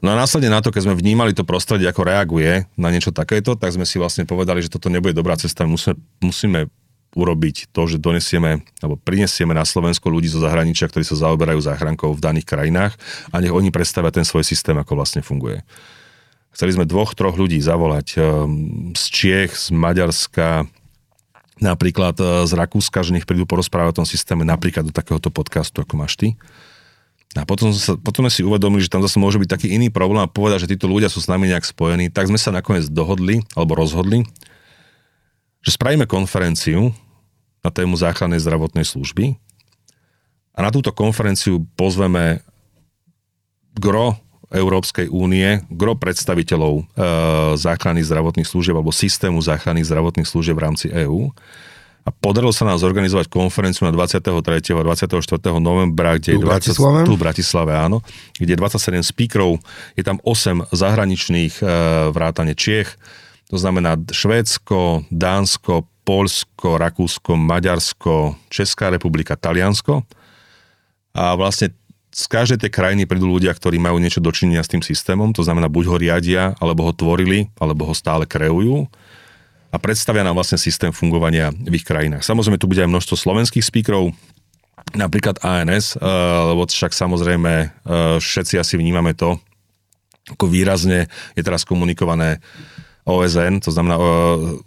No 0.02 0.10
a 0.10 0.18
následne 0.18 0.50
na 0.50 0.58
to, 0.58 0.74
keď 0.74 0.90
sme 0.90 0.98
vnímali 0.98 1.30
to 1.30 1.46
prostredie, 1.46 1.86
ako 1.86 2.02
reaguje 2.02 2.66
na 2.74 2.90
niečo 2.90 3.14
takéto, 3.14 3.54
tak 3.54 3.70
sme 3.70 3.86
si 3.86 4.02
vlastne 4.02 4.26
povedali, 4.26 4.58
že 4.58 4.68
toto 4.68 4.90
nebude 4.90 5.14
dobrá 5.14 5.38
cesta. 5.38 5.62
Musíme, 5.62 5.94
musíme 6.18 6.66
urobiť 7.14 7.70
to, 7.70 7.86
že 7.86 8.02
donesieme 8.02 8.66
alebo 8.80 8.98
prinesieme 8.98 9.54
na 9.54 9.62
Slovensko 9.62 10.10
ľudí 10.10 10.26
zo 10.26 10.42
zahraničia, 10.42 10.88
ktorí 10.88 11.04
sa 11.06 11.14
zaoberajú 11.14 11.60
záchrankou 11.60 12.10
v 12.16 12.24
daných 12.24 12.48
krajinách 12.48 12.98
a 13.30 13.38
nech 13.38 13.52
oni 13.52 13.70
predstavia 13.70 14.10
ten 14.10 14.24
svoj 14.26 14.42
systém, 14.42 14.74
ako 14.74 14.96
vlastne 14.96 15.20
funguje. 15.20 15.60
Chceli 16.52 16.76
sme 16.76 16.88
dvoch, 16.88 17.14
troch 17.16 17.36
ľudí 17.36 17.56
zavolať 17.60 18.18
ehm, 18.18 18.92
z 18.92 19.04
Čiech, 19.08 19.52
z 19.56 19.72
Maďarska, 19.72 20.68
napríklad 21.62 22.16
e, 22.20 22.44
z 22.44 22.52
Rakúska, 22.52 23.00
že 23.04 23.14
nech 23.16 23.28
prídu 23.28 23.48
porozprávať 23.48 23.96
o 23.96 23.98
tom 24.02 24.08
systéme 24.08 24.44
napríklad 24.44 24.88
do 24.88 24.92
takéhoto 24.92 25.32
podcastu, 25.32 25.80
ako 25.80 25.94
máš 25.96 26.18
ty. 26.18 26.36
A 27.32 27.48
potom, 27.48 27.72
sa, 27.72 27.96
potom 27.96 28.28
sme 28.28 28.32
si 28.32 28.44
uvedomili, 28.44 28.84
že 28.84 28.92
tam 28.92 29.00
zase 29.00 29.16
môže 29.16 29.40
byť 29.40 29.48
taký 29.48 29.72
iný 29.72 29.88
problém 29.88 30.20
a 30.20 30.28
povedať, 30.28 30.68
že 30.68 30.76
títo 30.76 30.84
ľudia 30.84 31.08
sú 31.08 31.24
s 31.24 31.32
nami 31.32 31.48
nejak 31.48 31.64
spojení, 31.64 32.12
tak 32.12 32.28
sme 32.28 32.36
sa 32.36 32.52
nakoniec 32.52 32.84
dohodli, 32.92 33.40
alebo 33.56 33.72
rozhodli, 33.72 34.28
že 35.64 35.72
spravíme 35.72 36.04
konferenciu 36.04 36.92
na 37.64 37.70
tému 37.72 37.96
záchrannej 37.96 38.42
zdravotnej 38.42 38.84
služby. 38.84 39.40
A 40.52 40.58
na 40.60 40.68
túto 40.68 40.92
konferenciu 40.92 41.64
pozveme 41.72 42.44
gro 43.72 44.20
Európskej 44.52 45.08
únie, 45.08 45.64
gro 45.72 45.96
predstaviteľov 45.96 46.74
e, 46.76 46.82
záchranných 47.56 48.12
zdravotných 48.12 48.44
služieb 48.44 48.76
alebo 48.76 48.92
systému 48.92 49.40
záchranných 49.40 49.88
zdravotných 49.88 50.28
služieb 50.28 50.52
v 50.52 50.64
rámci 50.68 50.86
EÚ 50.92 51.32
a 52.02 52.10
podarilo 52.10 52.50
sa 52.50 52.66
nám 52.66 52.82
zorganizovať 52.82 53.30
konferenciu 53.30 53.86
na 53.86 53.94
23. 53.94 54.26
a 54.74 54.82
24. 54.82 55.14
novembra, 55.62 56.18
kde 56.18 56.34
tu 56.34 56.42
je 56.42 56.46
20, 56.46 57.06
tu 57.06 57.14
v 57.14 57.20
Bratislave, 57.22 57.72
áno, 57.78 58.02
kde 58.34 58.54
je 58.54 58.58
27 58.58 59.06
speakerov, 59.06 59.62
je 59.94 60.02
tam 60.02 60.18
8 60.26 60.74
zahraničných 60.74 61.62
e, 61.62 61.64
vrátane 62.10 62.58
Čiech, 62.58 62.98
to 63.46 63.56
znamená 63.60 64.00
Švédsko, 64.10 65.06
Dánsko, 65.12 65.86
Polsko, 66.02 66.80
Rakúsko, 66.80 67.38
Maďarsko, 67.38 68.34
Česká 68.50 68.90
republika, 68.90 69.38
Taliansko. 69.38 70.02
A 71.14 71.36
vlastne 71.38 71.70
z 72.10 72.24
každej 72.26 72.58
tej 72.66 72.70
krajiny 72.72 73.04
prídu 73.06 73.28
ľudia, 73.28 73.54
ktorí 73.54 73.78
majú 73.78 74.00
niečo 74.02 74.18
dočinenia 74.18 74.64
s 74.64 74.72
tým 74.72 74.82
systémom, 74.82 75.30
to 75.30 75.46
znamená 75.46 75.70
buď 75.70 75.84
ho 75.86 75.96
riadia, 76.00 76.42
alebo 76.58 76.88
ho 76.88 76.92
tvorili, 76.96 77.52
alebo 77.60 77.86
ho 77.86 77.94
stále 77.94 78.26
kreujú 78.26 78.90
a 79.72 79.76
predstavia 79.80 80.20
nám 80.20 80.36
vlastne 80.36 80.60
systém 80.60 80.92
fungovania 80.92 81.48
v 81.48 81.80
ich 81.80 81.86
krajinách. 81.88 82.20
Samozrejme, 82.20 82.60
tu 82.60 82.68
bude 82.68 82.84
aj 82.84 82.92
množstvo 82.92 83.16
slovenských 83.16 83.64
speakerov, 83.64 84.12
napríklad 84.92 85.40
ANS, 85.40 85.96
eh, 85.96 86.04
lebo 86.52 86.68
však 86.68 86.92
samozrejme 86.92 87.52
eh, 87.64 87.70
všetci 88.20 88.60
asi 88.60 88.76
vnímame 88.76 89.16
to, 89.16 89.40
ako 90.28 90.46
výrazne 90.46 91.08
je 91.34 91.42
teraz 91.42 91.64
komunikované 91.64 92.38
OSN, 93.08 93.64
to 93.64 93.72
znamená 93.72 93.96
eh, 93.96 94.04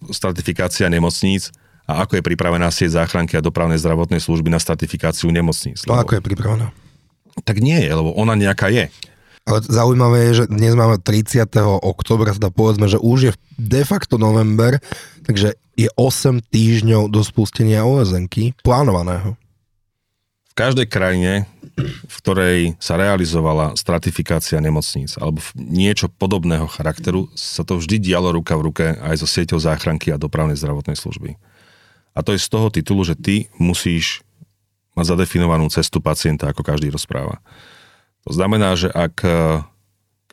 stratifikácia 0.10 0.90
nemocníc, 0.90 1.54
a 1.86 2.02
ako 2.02 2.18
je 2.18 2.26
pripravená 2.26 2.66
sieť 2.74 2.98
záchranky 2.98 3.38
a 3.38 3.46
dopravnej 3.46 3.78
zdravotnej 3.78 4.18
služby 4.18 4.50
na 4.50 4.58
stratifikáciu 4.58 5.30
nemocníc. 5.30 5.86
No 5.86 6.02
ako 6.02 6.18
je 6.18 6.22
pripravená? 6.26 6.74
Tak 7.46 7.62
nie 7.62 7.78
je, 7.78 7.92
lebo 7.94 8.10
ona 8.18 8.34
nejaká 8.34 8.74
je. 8.74 8.90
Ale 9.46 9.62
zaujímavé 9.62 10.34
je, 10.34 10.42
že 10.42 10.46
dnes 10.50 10.74
máme 10.74 10.98
30. 10.98 11.46
oktobra, 11.86 12.34
teda 12.34 12.50
povedzme, 12.50 12.90
že 12.90 12.98
už 12.98 13.20
je 13.30 13.32
de 13.62 13.86
facto 13.86 14.18
november, 14.18 14.82
takže 15.22 15.54
je 15.78 15.90
8 15.94 16.42
týždňov 16.50 17.14
do 17.14 17.22
spustenia 17.22 17.86
osn 17.86 18.26
plánovaného. 18.66 19.38
V 20.50 20.54
každej 20.58 20.90
krajine, 20.90 21.46
v 21.78 22.16
ktorej 22.26 22.60
sa 22.82 22.98
realizovala 22.98 23.78
stratifikácia 23.78 24.58
nemocníc 24.58 25.14
alebo 25.22 25.44
niečo 25.54 26.10
podobného 26.10 26.66
charakteru, 26.66 27.30
sa 27.38 27.62
to 27.62 27.78
vždy 27.78 28.02
dialo 28.02 28.34
ruka 28.34 28.58
v 28.58 28.66
ruke 28.72 28.86
aj 28.98 29.22
so 29.22 29.28
sieťou 29.30 29.62
záchranky 29.62 30.10
a 30.10 30.18
dopravnej 30.18 30.58
zdravotnej 30.58 30.98
služby. 30.98 31.38
A 32.16 32.24
to 32.26 32.34
je 32.34 32.42
z 32.42 32.50
toho 32.50 32.74
titulu, 32.74 33.04
že 33.06 33.14
ty 33.14 33.52
musíš 33.62 34.26
mať 34.96 35.14
zadefinovanú 35.14 35.68
cestu 35.68 36.00
pacienta, 36.02 36.50
ako 36.50 36.64
každý 36.64 36.88
rozpráva. 36.90 37.44
To 38.26 38.32
znamená, 38.34 38.74
že 38.74 38.90
ak, 38.90 39.22
e, 39.22 39.62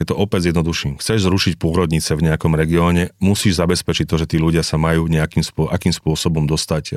keď 0.00 0.05
to 0.12 0.14
opäť 0.16 0.40
zjednoduším, 0.48 0.96
chceš 0.96 1.28
zrušiť 1.28 1.61
pôrodnice 1.61 2.16
v 2.16 2.24
nejakom 2.33 2.57
regióne, 2.57 3.12
musíš 3.20 3.61
zabezpečiť 3.61 4.09
to, 4.09 4.16
že 4.16 4.26
tí 4.33 4.37
ľudia 4.40 4.64
sa 4.64 4.81
majú 4.81 5.07
nejakým 5.07 5.44
akým 5.68 5.92
spôsobom 5.92 6.48
dostať 6.48 6.85
e, 6.90 6.94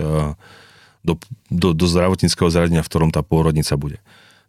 do, 1.03 1.13
do, 1.51 1.75
do 1.75 1.85
zdravotníckého 1.85 2.49
zariadenia, 2.49 2.81
v 2.81 2.89
ktorom 2.89 3.11
tá 3.11 3.21
pôrodnica 3.21 3.75
bude. 3.75 3.99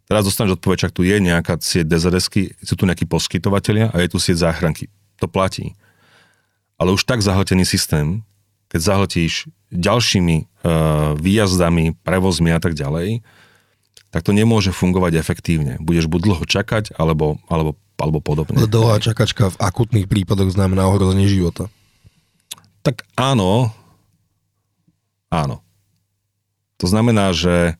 Teraz 0.07 0.23
dostaneš 0.23 0.55
odpoveď, 0.55 0.87
čak 0.87 0.95
tu 0.95 1.03
je 1.03 1.19
nejaká 1.19 1.59
sieť 1.59 1.91
dzrs 1.91 2.31
sú 2.63 2.73
tu 2.79 2.83
nejakí 2.87 3.03
poskytovateľia 3.03 3.91
a 3.91 3.99
je 3.99 4.07
tu 4.07 4.17
sieť 4.23 4.47
záchranky. 4.47 4.87
To 5.19 5.27
platí. 5.27 5.75
Ale 6.79 6.95
už 6.95 7.03
tak 7.03 7.19
zahltený 7.19 7.67
systém, 7.67 8.23
keď 8.71 8.79
zahltíš 8.87 9.51
ďalšími 9.67 10.37
uh, 10.39 11.11
výjazdami, 11.19 11.99
prevozmi 12.07 12.55
a 12.55 12.59
tak 12.63 12.71
ďalej, 12.71 13.19
tak 14.17 14.25
to 14.25 14.33
nemôže 14.33 14.73
fungovať 14.73 15.21
efektívne. 15.21 15.77
Budeš 15.77 16.09
buď 16.09 16.21
dlho 16.25 16.43
čakať, 16.49 16.97
alebo, 16.97 17.37
alebo, 17.45 17.77
alebo 18.01 18.17
podobne. 18.17 18.57
Dlhá 18.65 18.97
čakačka 18.97 19.53
v 19.53 19.61
akutných 19.61 20.09
prípadoch 20.09 20.49
znamená 20.49 20.89
ohrozenie 20.89 21.29
života. 21.29 21.69
Tak 22.81 23.05
áno, 23.13 23.69
áno. 25.29 25.61
To 26.81 26.89
znamená, 26.89 27.29
že, 27.29 27.77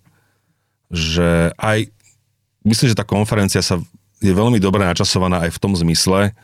že 0.93 1.58
aj, 1.58 1.89
myslím, 2.62 2.93
že 2.93 3.00
tá 3.02 3.02
konferencia 3.02 3.65
sa 3.65 3.82
je 4.21 4.30
veľmi 4.30 4.62
dobre 4.62 4.86
načasovaná 4.86 5.50
aj 5.50 5.58
v 5.58 5.62
tom 5.65 5.73
zmysle, 5.73 6.38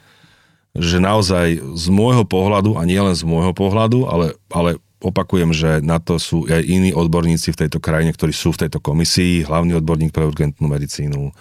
že 0.73 0.97
naozaj 0.97 1.62
z 1.62 1.86
môjho 1.93 2.25
pohľadu, 2.25 2.82
a 2.82 2.89
nie 2.89 2.97
len 2.97 3.13
z 3.13 3.21
môjho 3.29 3.53
pohľadu, 3.53 4.10
ale, 4.10 4.34
ale 4.49 4.82
opakujem, 5.04 5.52
že 5.52 5.84
na 5.84 6.00
to 6.00 6.16
sú 6.16 6.48
aj 6.48 6.63
iní 6.63 6.96
odborníci 6.96 7.52
v 7.52 7.68
tejto 7.68 7.84
krajine, 7.84 8.16
ktorí 8.16 8.32
sú 8.32 8.56
v 8.56 8.66
tejto 8.66 8.80
komisii, 8.80 9.44
hlavný 9.44 9.76
odborník 9.84 10.16
pre 10.16 10.24
urgentnú 10.24 10.72
medicínu 10.72 11.36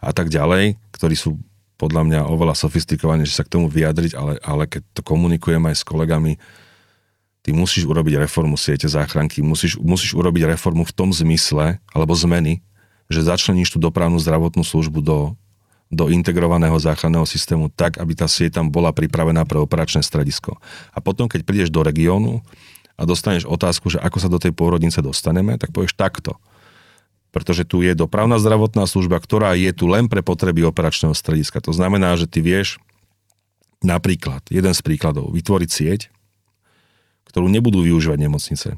a 0.00 0.10
tak 0.10 0.32
ďalej, 0.32 0.80
ktorí 0.96 1.14
sú 1.14 1.36
podľa 1.76 2.02
mňa 2.08 2.20
oveľa 2.30 2.54
sofistikovaní, 2.56 3.28
že 3.28 3.36
sa 3.36 3.44
k 3.44 3.58
tomu 3.58 3.66
vyjadriť, 3.68 4.12
ale, 4.16 4.38
ale 4.40 4.64
keď 4.70 4.82
to 4.96 5.02
komunikujem 5.04 5.62
aj 5.68 5.82
s 5.82 5.84
kolegami, 5.84 6.38
ty 7.42 7.50
musíš 7.50 7.84
urobiť 7.84 8.22
reformu 8.22 8.54
siete 8.54 8.86
záchranky, 8.86 9.42
musíš, 9.42 9.76
musíš 9.82 10.14
urobiť 10.14 10.54
reformu 10.54 10.86
v 10.86 10.94
tom 10.94 11.10
zmysle, 11.10 11.82
alebo 11.90 12.14
zmeny, 12.14 12.62
že 13.10 13.26
začleníš 13.26 13.74
tú 13.74 13.78
dopravnú 13.82 14.16
zdravotnú 14.22 14.62
službu 14.62 15.02
do, 15.02 15.34
do 15.90 16.06
integrovaného 16.08 16.78
záchranného 16.78 17.26
systému 17.26 17.68
tak, 17.68 17.98
aby 17.98 18.14
tá 18.14 18.30
sieť 18.30 18.62
tam 18.62 18.70
bola 18.70 18.94
pripravená 18.94 19.42
pre 19.42 19.58
operačné 19.58 20.06
stredisko. 20.06 20.56
A 20.94 21.02
potom, 21.02 21.26
keď 21.26 21.42
prídeš 21.42 21.70
do 21.74 21.82
regiónu 21.82 22.40
a 23.02 23.08
dostaneš 23.08 23.50
otázku, 23.50 23.90
že 23.90 23.98
ako 23.98 24.18
sa 24.22 24.30
do 24.30 24.38
tej 24.38 24.54
pôrodnice 24.54 25.02
dostaneme, 25.02 25.58
tak 25.58 25.74
povieš 25.74 25.98
takto. 25.98 26.38
Pretože 27.34 27.66
tu 27.66 27.82
je 27.82 27.98
dopravná 27.98 28.38
zdravotná 28.38 28.86
služba, 28.86 29.18
ktorá 29.18 29.58
je 29.58 29.74
tu 29.74 29.90
len 29.90 30.06
pre 30.06 30.22
potreby 30.22 30.62
operačného 30.62 31.10
strediska. 31.10 31.58
To 31.66 31.74
znamená, 31.74 32.14
že 32.14 32.30
ty 32.30 32.38
vieš 32.38 32.78
napríklad, 33.82 34.46
jeden 34.54 34.70
z 34.70 34.80
príkladov, 34.86 35.34
vytvoriť 35.34 35.70
sieť, 35.74 36.00
ktorú 37.26 37.50
nebudú 37.50 37.82
využívať 37.82 38.18
nemocnice. 38.22 38.68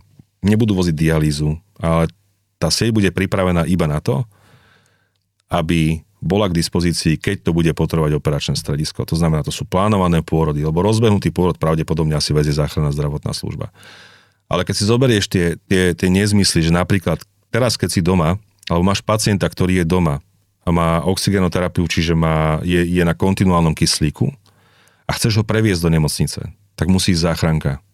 Nebudú 0.41 0.73
voziť 0.73 0.97
dialýzu, 0.97 1.61
ale 1.77 2.09
tá 2.57 2.73
sieť 2.73 2.97
bude 2.97 3.13
pripravená 3.13 3.69
iba 3.69 3.85
na 3.85 4.01
to, 4.01 4.25
aby 5.53 6.01
bola 6.25 6.49
k 6.49 6.57
dispozícii, 6.57 7.21
keď 7.21 7.45
to 7.45 7.51
bude 7.53 7.69
potrebovať 7.77 8.17
operačné 8.17 8.57
stredisko. 8.57 9.05
To 9.05 9.13
znamená, 9.13 9.45
to 9.45 9.53
sú 9.53 9.69
plánované 9.69 10.25
pôrody, 10.25 10.65
lebo 10.65 10.81
rozbehnutý 10.81 11.29
pôrod 11.29 11.61
pravdepodobne 11.61 12.17
asi 12.17 12.33
vezie 12.33 12.57
záchranná 12.57 12.89
zdravotná 12.97 13.37
služba. 13.37 13.69
Ale 14.49 14.63
keď 14.63 14.75
si 14.77 14.85
zoberieš 14.85 15.27
tie, 15.27 15.57
tie, 15.67 15.97
tie 15.97 16.09
nezmysly, 16.13 16.61
že 16.61 16.73
napríklad 16.73 17.21
teraz, 17.49 17.79
keď 17.81 17.89
si 17.91 18.01
doma, 18.05 18.37
alebo 18.69 18.85
máš 18.85 19.01
pacienta, 19.05 19.49
ktorý 19.49 19.83
je 19.83 19.87
doma 19.89 20.21
a 20.65 20.69
má 20.73 21.05
oxygenoterapiu, 21.05 21.85
čiže 21.85 22.17
má, 22.17 22.61
je, 22.65 22.81
je 22.81 23.03
na 23.05 23.13
kontinuálnom 23.13 23.77
kyslíku 23.77 24.33
a 25.05 25.11
chceš 25.13 25.41
ho 25.41 25.45
previesť 25.45 25.85
do 25.85 25.91
nemocnice, 25.93 26.41
tak 26.77 26.87
musí 26.89 27.13
ísť 27.13 27.25
záchranka. 27.29 27.85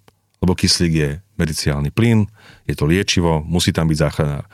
Lebo 0.40 0.56
kyslík 0.56 0.94
je 0.94 1.10
mediciálny 1.36 1.90
plyn, 1.92 2.30
je 2.64 2.74
to 2.78 2.88
liečivo, 2.88 3.42
musí 3.44 3.74
tam 3.74 3.90
byť 3.90 3.98
záchranár. 3.98 4.44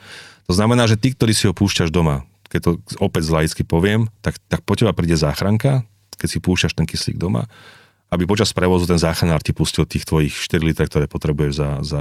To 0.49 0.53
znamená, 0.57 0.89
že 0.89 0.99
ty, 0.99 1.13
ktorý 1.13 1.33
si 1.37 1.45
ho 1.47 1.55
púšťaš 1.55 1.93
doma, 1.93 2.25
keď 2.49 2.61
to 2.63 2.71
opäť 3.03 3.29
z 3.29 3.35
laicky 3.35 3.63
poviem, 3.67 4.09
tak, 4.23 4.39
tak 4.47 4.63
po 4.63 4.79
teba 4.79 4.95
príde 4.95 5.19
záchranka, 5.19 5.83
keď 6.17 6.29
si 6.31 6.39
púšťaš 6.41 6.73
ten 6.79 6.87
kyslík 6.89 7.21
doma, 7.21 7.51
aby 8.11 8.23
počas 8.25 8.55
prevozu 8.55 8.87
ten 8.87 8.99
záchranár 8.99 9.43
ti 9.43 9.51
pustil 9.51 9.83
tých 9.83 10.07
tvojich 10.07 10.35
4 10.35 10.63
litre, 10.63 10.85
ktoré 10.87 11.11
potrebuješ 11.11 11.53
za, 11.59 11.71
za 11.83 12.01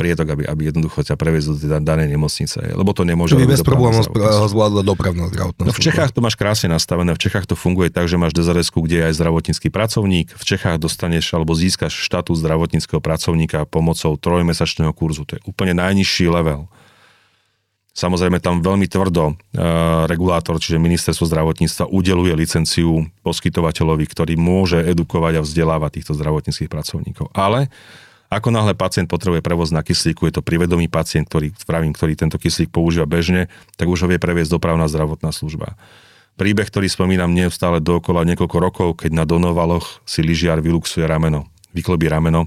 prietok, 0.00 0.32
aby, 0.32 0.48
aby 0.48 0.72
jednoducho 0.72 1.04
ťa 1.04 1.20
previezol 1.20 1.56
do 1.56 1.60
tej 1.60 1.84
danej 1.84 2.08
nemocnice. 2.08 2.72
Lebo 2.72 2.96
to 2.96 3.04
nemôže... 3.04 3.36
To 3.36 3.44
by 3.44 3.52
bez 3.52 3.60
problémov 3.60 4.08
zvládla 4.48 4.80
dopravná 4.80 5.28
zdravotná 5.28 5.68
No 5.68 5.76
v 5.76 5.80
Čechách 5.84 6.16
to 6.16 6.24
máš 6.24 6.40
krásne 6.40 6.72
nastavené. 6.72 7.12
V 7.12 7.20
Čechách 7.20 7.44
to 7.44 7.52
funguje 7.52 7.92
tak, 7.92 8.08
že 8.08 8.16
máš 8.16 8.32
dzrs 8.32 8.72
kde 8.72 8.96
je 8.96 9.04
aj 9.12 9.14
zdravotnícky 9.20 9.68
pracovník. 9.68 10.32
V 10.32 10.44
Čechách 10.44 10.80
dostaneš 10.80 11.36
alebo 11.36 11.52
získaš 11.52 11.92
štátu 11.92 12.32
zdravotníckého 12.32 13.04
pracovníka 13.04 13.68
pomocou 13.68 14.16
trojmesačného 14.16 14.96
kurzu. 14.96 15.28
To 15.28 15.36
je 15.36 15.42
úplne 15.44 15.76
najnižší 15.76 16.32
level. 16.32 16.64
Samozrejme 17.90 18.38
tam 18.38 18.62
veľmi 18.62 18.86
tvrdo 18.86 19.34
uh, 19.34 20.06
regulátor, 20.06 20.56
čiže 20.62 20.78
ministerstvo 20.78 21.26
zdravotníctva 21.26 21.90
udeluje 21.90 22.32
licenciu 22.38 23.10
poskytovateľovi, 23.26 24.04
ktorý 24.06 24.34
môže 24.38 24.78
edukovať 24.78 25.42
a 25.42 25.44
vzdelávať 25.44 25.90
týchto 26.00 26.14
zdravotníckých 26.14 26.70
pracovníkov. 26.70 27.34
Ale 27.34 27.66
ako 28.30 28.54
náhle 28.54 28.78
pacient 28.78 29.10
potrebuje 29.10 29.42
prevoz 29.42 29.74
na 29.74 29.82
kyslíku, 29.82 30.30
je 30.30 30.38
to 30.38 30.46
privedomý 30.46 30.86
pacient, 30.86 31.26
ktorý, 31.26 31.50
vravím, 31.66 31.90
ktorý 31.90 32.14
tento 32.14 32.38
kyslík 32.38 32.70
používa 32.70 33.02
bežne, 33.02 33.50
tak 33.74 33.90
už 33.90 34.06
ho 34.06 34.08
vie 34.08 34.22
previesť 34.22 34.54
dopravná 34.54 34.86
zdravotná 34.86 35.34
služba. 35.34 35.74
Príbeh, 36.38 36.70
ktorý 36.70 36.86
spomínam 36.86 37.34
neustále 37.34 37.82
dookola 37.82 38.22
niekoľko 38.22 38.56
rokov, 38.62 38.88
keď 39.02 39.18
na 39.18 39.24
Donovaloch 39.26 39.98
si 40.06 40.22
lyžiar 40.22 40.62
vyluxuje 40.62 41.02
rameno, 41.10 41.50
vyklobí 41.74 42.06
rameno, 42.06 42.46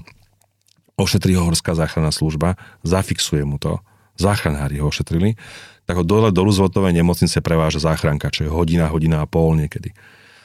ošetrí 0.96 1.36
ho 1.36 1.44
horská 1.44 1.76
záchranná 1.76 2.10
služba, 2.16 2.56
zafixuje 2.80 3.44
mu 3.44 3.60
to, 3.60 3.76
záchranári 4.18 4.80
ho 4.80 4.88
ošetrili, 4.88 5.34
tak 5.84 6.00
ho 6.00 6.04
dole 6.04 6.32
do 6.32 6.42
Rooseveltovej 6.44 6.96
nemocnice 6.96 7.44
preváža 7.44 7.82
záchranka, 7.82 8.32
čo 8.32 8.48
je 8.48 8.50
hodina, 8.50 8.88
hodina 8.88 9.20
a 9.20 9.28
pol 9.28 9.52
niekedy. 9.58 9.92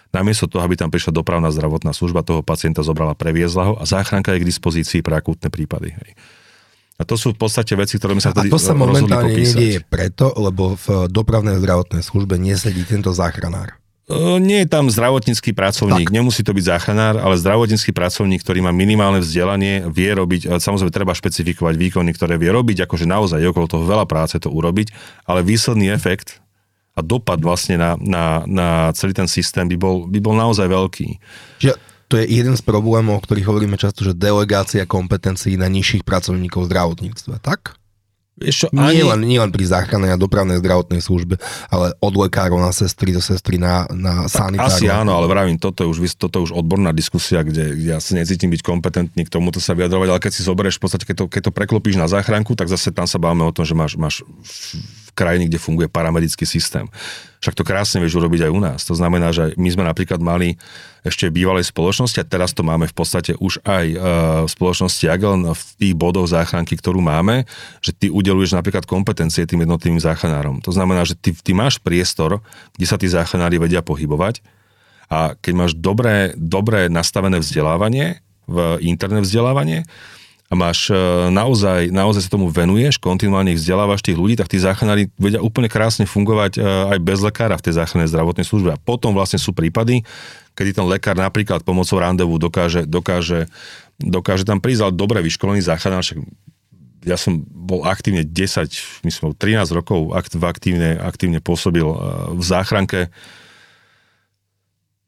Namiesto 0.10 0.50
toho, 0.50 0.66
aby 0.66 0.74
tam 0.74 0.90
prišla 0.90 1.14
dopravná 1.14 1.54
zdravotná 1.54 1.94
služba, 1.94 2.26
toho 2.26 2.42
pacienta 2.42 2.82
zobrala, 2.82 3.14
previezla 3.14 3.64
ho 3.72 3.74
a 3.78 3.86
záchranka 3.86 4.34
je 4.34 4.42
k 4.42 4.50
dispozícii 4.50 5.00
pre 5.06 5.14
akútne 5.14 5.54
prípady. 5.54 5.94
Hej. 5.94 6.12
A 7.00 7.08
to 7.08 7.16
sú 7.16 7.32
v 7.32 7.40
podstate 7.40 7.78
veci, 7.80 7.96
ktoré 7.96 8.18
sa 8.20 8.36
vtedy 8.36 8.52
A 8.52 8.54
to 8.54 8.60
sa 8.60 8.76
momentálne 8.76 9.32
nedieje 9.32 9.80
preto, 9.88 10.36
lebo 10.36 10.76
v 10.76 11.08
dopravnej 11.08 11.62
zdravotnej 11.62 12.04
službe 12.04 12.36
nesedí 12.36 12.84
tento 12.84 13.16
záchranár. 13.16 13.80
Nie 14.42 14.66
je 14.66 14.68
tam 14.68 14.90
zdravotnícky 14.90 15.54
pracovník, 15.54 16.10
tak. 16.10 16.16
nemusí 16.18 16.42
to 16.42 16.58
byť 16.58 16.66
záchranár, 16.66 17.22
ale 17.22 17.38
zdravotnícky 17.38 17.94
pracovník, 17.94 18.42
ktorý 18.42 18.66
má 18.66 18.74
minimálne 18.74 19.22
vzdelanie, 19.22 19.86
vie 19.86 20.10
robiť, 20.10 20.58
samozrejme 20.58 20.90
treba 20.90 21.14
špecifikovať 21.14 21.78
výkony, 21.78 22.10
ktoré 22.18 22.42
vie 22.42 22.50
robiť, 22.50 22.90
akože 22.90 23.06
naozaj 23.06 23.38
je 23.38 23.52
okolo 23.54 23.70
toho 23.70 23.86
veľa 23.86 24.10
práce 24.10 24.34
to 24.42 24.50
urobiť, 24.50 24.90
ale 25.30 25.46
výsledný 25.46 25.94
efekt 25.94 26.42
a 26.98 27.06
dopad 27.06 27.40
vlastne 27.40 27.80
na, 27.80 27.96
na, 28.02 28.44
na 28.44 28.68
celý 28.92 29.16
ten 29.16 29.30
systém 29.30 29.70
by 29.72 29.78
bol, 29.80 29.96
by 30.10 30.20
bol 30.20 30.36
naozaj 30.36 30.68
veľký. 30.68 31.08
Že 31.64 31.80
to 32.12 32.18
je 32.20 32.26
jeden 32.28 32.58
z 32.58 32.64
problémov, 32.66 33.22
o 33.22 33.24
ktorých 33.24 33.48
hovoríme 33.48 33.78
často, 33.80 34.04
že 34.04 34.18
delegácia 34.18 34.84
kompetencií 34.90 35.56
na 35.56 35.72
nižších 35.72 36.04
pracovníkov 36.04 36.68
zdravotníctva, 36.68 37.40
tak? 37.40 37.79
Čo, 38.40 38.72
ani... 38.72 39.00
nie, 39.00 39.06
len, 39.06 39.20
nie 39.28 39.40
len 39.40 39.52
pri 39.52 39.68
záchrannej 39.68 40.16
a 40.16 40.18
dopravnej 40.18 40.64
zdravotnej 40.64 41.04
službe, 41.04 41.36
ale 41.68 41.92
od 42.00 42.14
lekárov 42.16 42.56
na 42.60 42.72
sestry 42.72 43.12
do 43.12 43.20
sestry 43.20 43.60
na, 43.60 43.84
na 43.92 44.32
sanitárov. 44.32 44.72
Asi 44.72 44.88
áno, 44.88 45.12
ale 45.20 45.28
vravím, 45.28 45.60
toto 45.60 45.84
je 45.84 45.88
už, 45.92 46.16
toto 46.16 46.40
je 46.40 46.52
už 46.52 46.54
odborná 46.56 46.96
diskusia, 46.96 47.44
kde, 47.44 47.76
kde 47.76 47.90
ja 47.96 48.00
sa 48.00 48.16
necítim 48.16 48.48
byť 48.48 48.62
kompetentný 48.64 49.28
k 49.28 49.34
tomuto 49.34 49.60
sa 49.60 49.76
vyjadrovať, 49.76 50.08
ale 50.08 50.24
keď 50.24 50.32
si 50.32 50.42
zoberieš 50.48 50.80
v 50.80 50.84
podstate, 50.88 51.04
keď 51.04 51.16
to, 51.20 51.26
keď 51.28 51.42
to 51.50 51.52
preklopíš 51.52 52.00
na 52.00 52.08
záchranku, 52.08 52.56
tak 52.56 52.72
zase 52.72 52.96
tam 52.96 53.06
sa 53.06 53.20
bavíme 53.20 53.44
o 53.44 53.52
tom, 53.52 53.68
že 53.68 53.76
máš, 53.76 54.00
máš 54.00 54.24
krajiny, 55.20 55.52
kde 55.52 55.60
funguje 55.60 55.92
paramedický 55.92 56.48
systém. 56.48 56.88
Však 57.44 57.56
to 57.56 57.68
krásne 57.68 58.00
vieš 58.00 58.20
urobiť 58.20 58.48
aj 58.48 58.52
u 58.52 58.60
nás. 58.60 58.80
To 58.88 58.96
znamená, 58.96 59.36
že 59.36 59.56
my 59.60 59.70
sme 59.72 59.84
napríklad 59.84 60.20
mali 60.24 60.56
ešte 61.04 61.28
v 61.28 61.44
bývalej 61.44 61.72
spoločnosti 61.72 62.20
a 62.20 62.28
teraz 62.28 62.52
to 62.52 62.64
máme 62.64 62.88
v 62.88 62.96
podstate 62.96 63.36
už 63.40 63.64
aj 63.64 63.86
e, 63.88 63.98
v 64.44 64.50
spoločnosti 64.52 65.08
Agel 65.08 65.40
v 65.56 65.64
tých 65.80 65.96
bodoch 65.96 66.28
záchranky, 66.28 66.76
ktorú 66.76 67.00
máme, 67.00 67.48
že 67.80 67.96
ty 67.96 68.12
udeluješ 68.12 68.56
napríklad 68.56 68.84
kompetencie 68.84 69.48
tým 69.48 69.64
jednotlivým 69.64 70.04
záchranárom. 70.04 70.60
To 70.68 70.72
znamená, 70.76 71.08
že 71.08 71.16
ty, 71.16 71.32
ty 71.32 71.56
máš 71.56 71.80
priestor, 71.80 72.44
kde 72.76 72.86
sa 72.88 73.00
tí 73.00 73.08
záchranári 73.08 73.56
vedia 73.56 73.80
pohybovať 73.80 74.44
a 75.08 75.34
keď 75.40 75.54
máš 75.56 75.72
dobré, 75.80 76.36
dobré 76.36 76.92
nastavené 76.92 77.40
vzdelávanie, 77.40 78.20
v 78.50 78.82
interné 78.82 79.22
vzdelávanie, 79.22 79.86
a 80.50 80.54
máš 80.58 80.90
e, 80.90 80.98
naozaj, 81.30 81.94
naozaj 81.94 82.26
sa 82.26 82.34
tomu 82.34 82.50
venuješ, 82.50 82.98
kontinuálne 82.98 83.54
vzdelávaš 83.54 84.02
tých 84.02 84.18
ľudí, 84.18 84.34
tak 84.34 84.50
tí 84.50 84.58
záchranári 84.58 85.14
vedia 85.14 85.46
úplne 85.46 85.70
krásne 85.70 86.10
fungovať 86.10 86.58
e, 86.58 86.60
aj 86.66 87.00
bez 87.06 87.22
lekára 87.22 87.54
v 87.54 87.70
tej 87.70 87.78
záchrannej 87.78 88.10
zdravotnej 88.10 88.50
službe. 88.50 88.74
A 88.74 88.82
potom 88.82 89.14
vlastne 89.14 89.38
sú 89.38 89.54
prípady, 89.54 90.02
kedy 90.58 90.82
ten 90.82 90.86
lekár 90.90 91.14
napríklad 91.14 91.62
pomocou 91.62 92.02
randevu 92.02 92.42
dokáže, 92.42 92.90
dokáže, 92.90 93.46
dokáže 94.02 94.42
tam 94.42 94.58
prísť, 94.58 94.90
ale 94.90 94.98
dobre 94.98 95.22
vyškolený 95.22 95.62
záchranár, 95.62 96.02
však 96.02 96.18
ja 97.06 97.16
som 97.16 97.46
bol 97.46 97.86
aktívne 97.86 98.26
10, 98.26 99.06
myslím 99.06 99.38
13 99.38 99.70
rokov 99.72 100.18
aktívne, 100.18 100.98
aktívne 100.98 101.40
pôsobil 101.46 101.86
e, 101.86 101.98
v 102.34 102.42
záchranke 102.42 103.14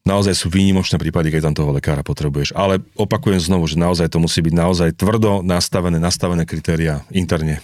naozaj 0.05 0.33
sú 0.33 0.47
výnimočné 0.49 0.97
prípady, 0.97 1.29
keď 1.29 1.51
tam 1.51 1.55
toho 1.57 1.71
lekára 1.75 2.01
potrebuješ. 2.01 2.57
Ale 2.57 2.81
opakujem 2.97 3.41
znovu, 3.41 3.69
že 3.69 3.77
naozaj 3.77 4.09
to 4.09 4.17
musí 4.21 4.41
byť 4.41 4.53
naozaj 4.53 4.89
tvrdo 4.97 5.45
nastavené, 5.45 6.01
nastavené 6.01 6.43
kritéria 6.45 7.05
interne. 7.13 7.61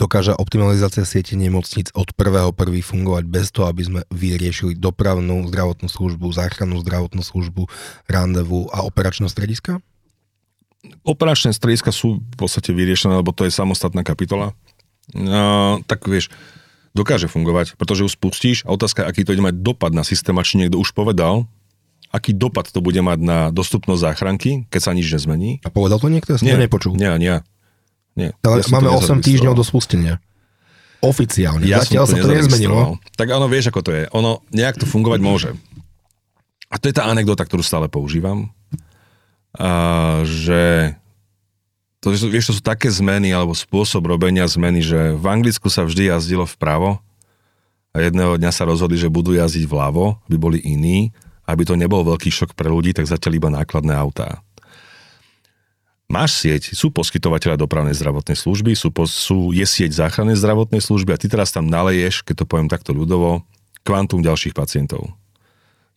Dokáže 0.00 0.32
optimalizácia 0.32 1.04
siete 1.04 1.36
nemocníc 1.36 1.92
od 1.92 2.08
prvého 2.16 2.56
prvý 2.56 2.80
fungovať 2.80 3.24
bez 3.28 3.52
toho, 3.52 3.68
aby 3.68 3.82
sme 3.84 4.00
vyriešili 4.08 4.72
dopravnú 4.72 5.44
zdravotnú 5.52 5.92
službu, 5.92 6.32
záchrannú 6.32 6.80
zdravotnú 6.80 7.20
službu, 7.20 7.68
randevu 8.08 8.72
a 8.72 8.80
operačné 8.80 9.28
strediska? 9.28 9.84
Operačné 11.04 11.52
strediska 11.52 11.92
sú 11.92 12.24
v 12.24 12.36
podstate 12.40 12.72
vyriešené, 12.72 13.20
lebo 13.20 13.36
to 13.36 13.44
je 13.44 13.52
samostatná 13.52 14.00
kapitola. 14.00 14.56
No, 15.12 15.84
tak 15.84 16.08
vieš, 16.08 16.32
dokáže 16.92 17.30
fungovať, 17.30 17.78
pretože 17.78 18.02
ju 18.06 18.10
spustíš 18.10 18.66
a 18.66 18.74
otázka, 18.74 19.06
aký 19.06 19.22
to 19.22 19.34
ide 19.34 19.44
mať 19.44 19.62
dopad 19.62 19.94
na 19.94 20.02
systém, 20.02 20.34
a 20.34 20.42
či 20.42 20.58
niekto 20.58 20.78
už 20.78 20.90
povedal, 20.90 21.46
aký 22.10 22.34
dopad 22.34 22.66
to 22.66 22.82
bude 22.82 22.98
mať 22.98 23.18
na 23.22 23.38
dostupnosť 23.54 24.00
záchranky, 24.02 24.66
keď 24.66 24.80
sa 24.82 24.90
nič 24.90 25.06
nezmení. 25.06 25.62
A 25.62 25.70
povedal 25.70 26.02
to 26.02 26.10
niekto? 26.10 26.34
Ja 26.34 26.38
som 26.42 26.46
nie, 26.50 26.58
to 26.58 26.64
nepočul. 26.66 26.92
Nie, 26.98 27.14
nie. 27.16 27.38
nie. 28.18 28.34
Ale 28.42 28.62
ja 28.62 28.66
máme 28.74 28.90
8 28.90 29.22
týždňov 29.22 29.54
do 29.54 29.62
spustenia. 29.62 30.18
Oficiálne. 31.00 31.64
Ja 31.64 31.80
Zatiaľ 31.80 32.04
sa 32.10 32.16
to 32.20 32.28
nezmenilo. 32.28 33.00
Tak 33.16 33.32
áno, 33.32 33.48
vieš, 33.48 33.72
ako 33.72 33.80
to 33.80 33.90
je. 33.94 34.04
Ono 34.12 34.44
nejak 34.52 34.76
to 34.76 34.84
fungovať 34.84 35.20
môže. 35.22 35.50
A 36.68 36.76
to 36.76 36.92
je 36.92 36.94
tá 36.94 37.08
anekdota, 37.08 37.46
ktorú 37.48 37.64
stále 37.64 37.88
používam. 37.88 38.52
A, 39.56 40.22
že 40.28 40.94
to, 42.00 42.16
vieš, 42.16 42.48
to 42.48 42.54
sú 42.56 42.62
také 42.64 42.88
zmeny 42.88 43.28
alebo 43.28 43.52
spôsob 43.52 44.08
robenia 44.08 44.48
zmeny, 44.48 44.80
že 44.80 45.12
v 45.12 45.24
Anglicku 45.28 45.68
sa 45.68 45.84
vždy 45.84 46.08
jazdilo 46.08 46.48
vpravo 46.48 46.96
a 47.92 47.96
jedného 48.00 48.40
dňa 48.40 48.50
sa 48.56 48.64
rozhodli, 48.64 48.96
že 48.96 49.12
budú 49.12 49.36
jazdiť 49.36 49.68
vľavo, 49.68 50.16
aby 50.24 50.36
boli 50.40 50.58
iní, 50.64 51.12
aby 51.44 51.68
to 51.68 51.76
nebol 51.76 52.00
veľký 52.00 52.32
šok 52.32 52.56
pre 52.56 52.72
ľudí, 52.72 52.96
tak 52.96 53.04
zatiaľ 53.04 53.32
iba 53.36 53.48
nákladné 53.52 53.92
autá. 53.92 54.40
Máš 56.10 56.42
sieť, 56.42 56.74
sú 56.74 56.90
poskytovateľa 56.90 57.60
dopravnej 57.60 57.94
zdravotnej 57.94 58.34
služby, 58.34 58.74
sú, 58.74 58.90
sú, 59.06 59.54
je 59.54 59.62
sieť 59.62 59.94
záchrannej 59.94 60.34
zdravotnej 60.40 60.82
služby 60.82 61.14
a 61.14 61.20
ty 61.20 61.30
teraz 61.30 61.54
tam 61.54 61.70
naleješ, 61.70 62.26
keď 62.26 62.42
to 62.42 62.48
poviem 62.48 62.66
takto 62.66 62.90
ľudovo, 62.90 63.46
kvantum 63.86 64.18
ďalších 64.18 64.56
pacientov. 64.56 65.06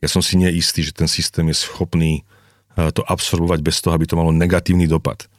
Ja 0.03 0.11
som 0.11 0.21
si 0.21 0.35
neistý, 0.37 0.83
že 0.85 0.93
ten 0.93 1.09
systém 1.09 1.47
je 1.49 1.63
schopný 1.63 2.21
eh, 2.75 2.91
to 2.91 3.01
absorbovať 3.07 3.59
bez 3.63 3.79
toho, 3.79 3.95
aby 3.95 4.05
to 4.05 4.19
malo 4.19 4.35
negatívny 4.35 4.85
dopad 4.85 5.31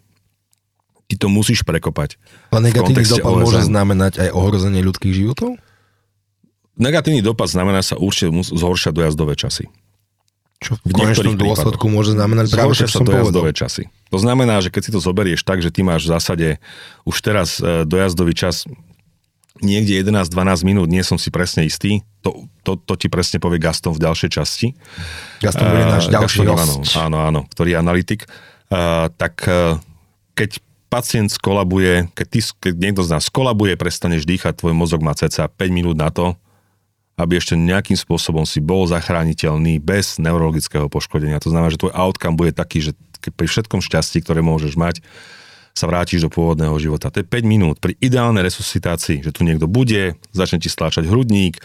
ty 1.08 1.14
to 1.20 1.28
musíš 1.28 1.62
prekopať. 1.62 2.16
Ale 2.50 2.70
negatívny 2.70 3.04
dopad 3.04 3.32
OSN. 3.32 3.42
môže 3.44 3.60
znamenať 3.68 4.12
aj 4.24 4.28
ohrozenie 4.32 4.80
ľudských 4.80 5.14
životov? 5.14 5.56
Negatívny 6.74 7.22
dopad 7.22 7.46
znamená 7.46 7.84
sa 7.86 7.94
určite 7.94 8.34
zhoršia 8.50 8.90
dojazdové 8.90 9.38
časy. 9.38 9.70
Čo 10.58 10.80
v, 10.80 10.90
v 10.90 10.92
konečnom 10.96 11.36
dôsledku 11.36 11.86
môže 11.92 12.16
znamenať 12.16 12.50
práve, 12.56 12.72
čo 12.74 12.88
som 12.88 13.04
dojazdové 13.04 13.52
povedal. 13.52 13.68
časy. 13.68 13.82
To 14.08 14.18
znamená, 14.18 14.58
že 14.64 14.72
keď 14.72 14.82
si 14.88 14.90
to 14.94 15.00
zoberieš 15.02 15.44
tak, 15.44 15.60
že 15.60 15.68
ty 15.68 15.84
máš 15.84 16.08
v 16.08 16.16
zásade 16.16 16.48
už 17.04 17.16
teraz 17.20 17.60
e, 17.60 17.84
dojazdový 17.84 18.32
čas 18.32 18.64
niekde 19.62 20.02
11-12 20.02 20.66
minút, 20.66 20.88
nie 20.90 21.04
som 21.06 21.20
si 21.20 21.30
presne 21.30 21.68
istý, 21.68 22.02
to, 22.24 22.48
to, 22.66 22.80
to 22.80 22.94
ti 22.96 23.06
presne 23.12 23.38
povie 23.38 23.60
Gaston 23.60 23.94
v 23.94 24.02
ďalšej 24.02 24.30
časti. 24.34 24.66
Gaston 25.38 25.68
bude 25.68 25.84
náš 25.86 26.10
ďalší 26.10 26.42
Gaston, 26.42 26.82
áno, 26.96 27.18
áno, 27.22 27.40
ktorý 27.52 27.76
je 27.76 27.78
analytik. 27.78 28.20
Uh, 28.72 29.12
tak 29.14 29.44
uh, 29.46 29.78
keď 30.32 30.63
pacient 30.94 31.26
skolabuje, 31.34 32.06
keď, 32.14 32.26
ty, 32.30 32.40
keď 32.70 32.74
niekto 32.78 33.02
z 33.02 33.18
nás 33.18 33.26
skolabuje, 33.26 33.74
prestaneš 33.74 34.22
dýchať, 34.22 34.62
tvoj 34.62 34.78
mozog 34.78 35.02
má 35.02 35.10
ceca 35.18 35.50
5 35.50 35.58
minút 35.74 35.98
na 35.98 36.14
to, 36.14 36.38
aby 37.18 37.34
ešte 37.34 37.58
nejakým 37.58 37.98
spôsobom 37.98 38.46
si 38.46 38.62
bol 38.62 38.86
zachrániteľný 38.86 39.82
bez 39.82 40.22
neurologického 40.22 40.86
poškodenia. 40.86 41.42
To 41.42 41.50
znamená, 41.50 41.74
že 41.74 41.82
tvoj 41.82 41.94
outcome 41.98 42.38
bude 42.38 42.54
taký, 42.54 42.78
že 42.78 42.92
pri 43.34 43.46
všetkom 43.50 43.82
šťastí, 43.82 44.22
ktoré 44.22 44.38
môžeš 44.46 44.78
mať, 44.78 45.02
sa 45.74 45.90
vrátiš 45.90 46.22
do 46.22 46.30
pôvodného 46.30 46.78
života. 46.78 47.10
To 47.10 47.18
je 47.18 47.26
5 47.26 47.42
minút 47.42 47.82
pri 47.82 47.98
ideálnej 47.98 48.46
resuscitácii, 48.46 49.26
že 49.26 49.34
tu 49.34 49.42
niekto 49.42 49.66
bude, 49.66 50.14
začne 50.30 50.62
ti 50.62 50.70
stláčať 50.70 51.10
hrudník, 51.10 51.58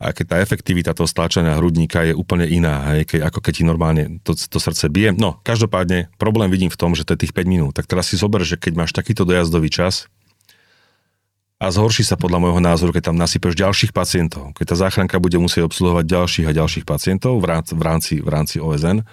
a 0.00 0.16
keď 0.16 0.26
tá 0.32 0.36
efektivita 0.40 0.96
toho 0.96 1.04
stlačania 1.04 1.60
hrudníka 1.60 2.08
je 2.08 2.16
úplne 2.16 2.48
iná, 2.48 2.88
hej, 2.96 3.04
keď, 3.04 3.28
ako 3.28 3.38
keď 3.44 3.52
ti 3.52 3.64
normálne 3.68 4.02
to, 4.24 4.32
to 4.32 4.56
srdce 4.56 4.88
bije. 4.88 5.12
No, 5.12 5.36
každopádne 5.44 6.08
problém 6.16 6.48
vidím 6.48 6.72
v 6.72 6.80
tom, 6.80 6.96
že 6.96 7.04
to 7.04 7.12
je 7.12 7.28
tých 7.28 7.36
5 7.36 7.44
minút. 7.44 7.76
Tak 7.76 7.84
teraz 7.84 8.08
si 8.08 8.16
zober, 8.16 8.40
že 8.40 8.56
keď 8.56 8.80
máš 8.80 8.96
takýto 8.96 9.28
dojazdový 9.28 9.68
čas 9.68 10.08
a 11.60 11.68
zhorší 11.68 12.00
sa 12.00 12.16
podľa 12.16 12.40
môjho 12.40 12.64
názoru, 12.64 12.96
keď 12.96 13.12
tam 13.12 13.20
nasypeš 13.20 13.52
ďalších 13.52 13.92
pacientov, 13.92 14.56
keď 14.56 14.72
tá 14.72 14.76
záchranka 14.88 15.20
bude 15.20 15.36
musieť 15.36 15.68
obsluhovať 15.68 16.08
ďalších 16.08 16.46
a 16.48 16.56
ďalších 16.56 16.88
pacientov 16.88 17.36
v 17.36 17.46
rámci, 17.52 17.76
v 17.76 17.82
rámci, 17.84 18.12
v 18.24 18.28
rámci 18.32 18.56
OSN, 18.56 19.04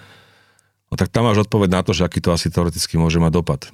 no 0.88 0.94
tak 0.96 1.12
tam 1.12 1.28
máš 1.28 1.44
odpoveď 1.44 1.68
na 1.68 1.80
to, 1.84 1.92
že 1.92 2.08
aký 2.08 2.24
to 2.24 2.32
asi 2.32 2.48
teoreticky 2.48 2.96
môže 2.96 3.20
mať 3.20 3.32
dopad. 3.36 3.68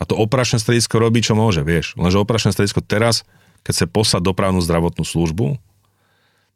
A 0.00 0.08
to 0.08 0.16
operačné 0.16 0.56
stredisko 0.56 0.96
robí, 0.96 1.20
čo 1.20 1.36
môže, 1.36 1.60
vieš. 1.60 1.92
Lenže 2.00 2.16
operačné 2.16 2.56
stredisko 2.56 2.80
teraz, 2.80 3.28
keď 3.68 3.84
sa 3.84 3.86
poslať 3.86 4.24
dopravnú 4.24 4.64
zdravotnú 4.64 5.04
službu, 5.04 5.60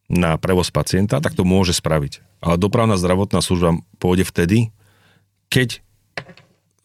na 0.08 0.40
prevoz 0.40 0.72
pacienta, 0.72 1.20
tak 1.20 1.36
to 1.36 1.44
môže 1.44 1.76
spraviť. 1.76 2.24
Ale 2.40 2.56
dopravná 2.56 2.96
zdravotná 2.96 3.44
služba 3.44 3.76
pôjde 4.00 4.24
vtedy, 4.24 4.72
keď 5.52 5.84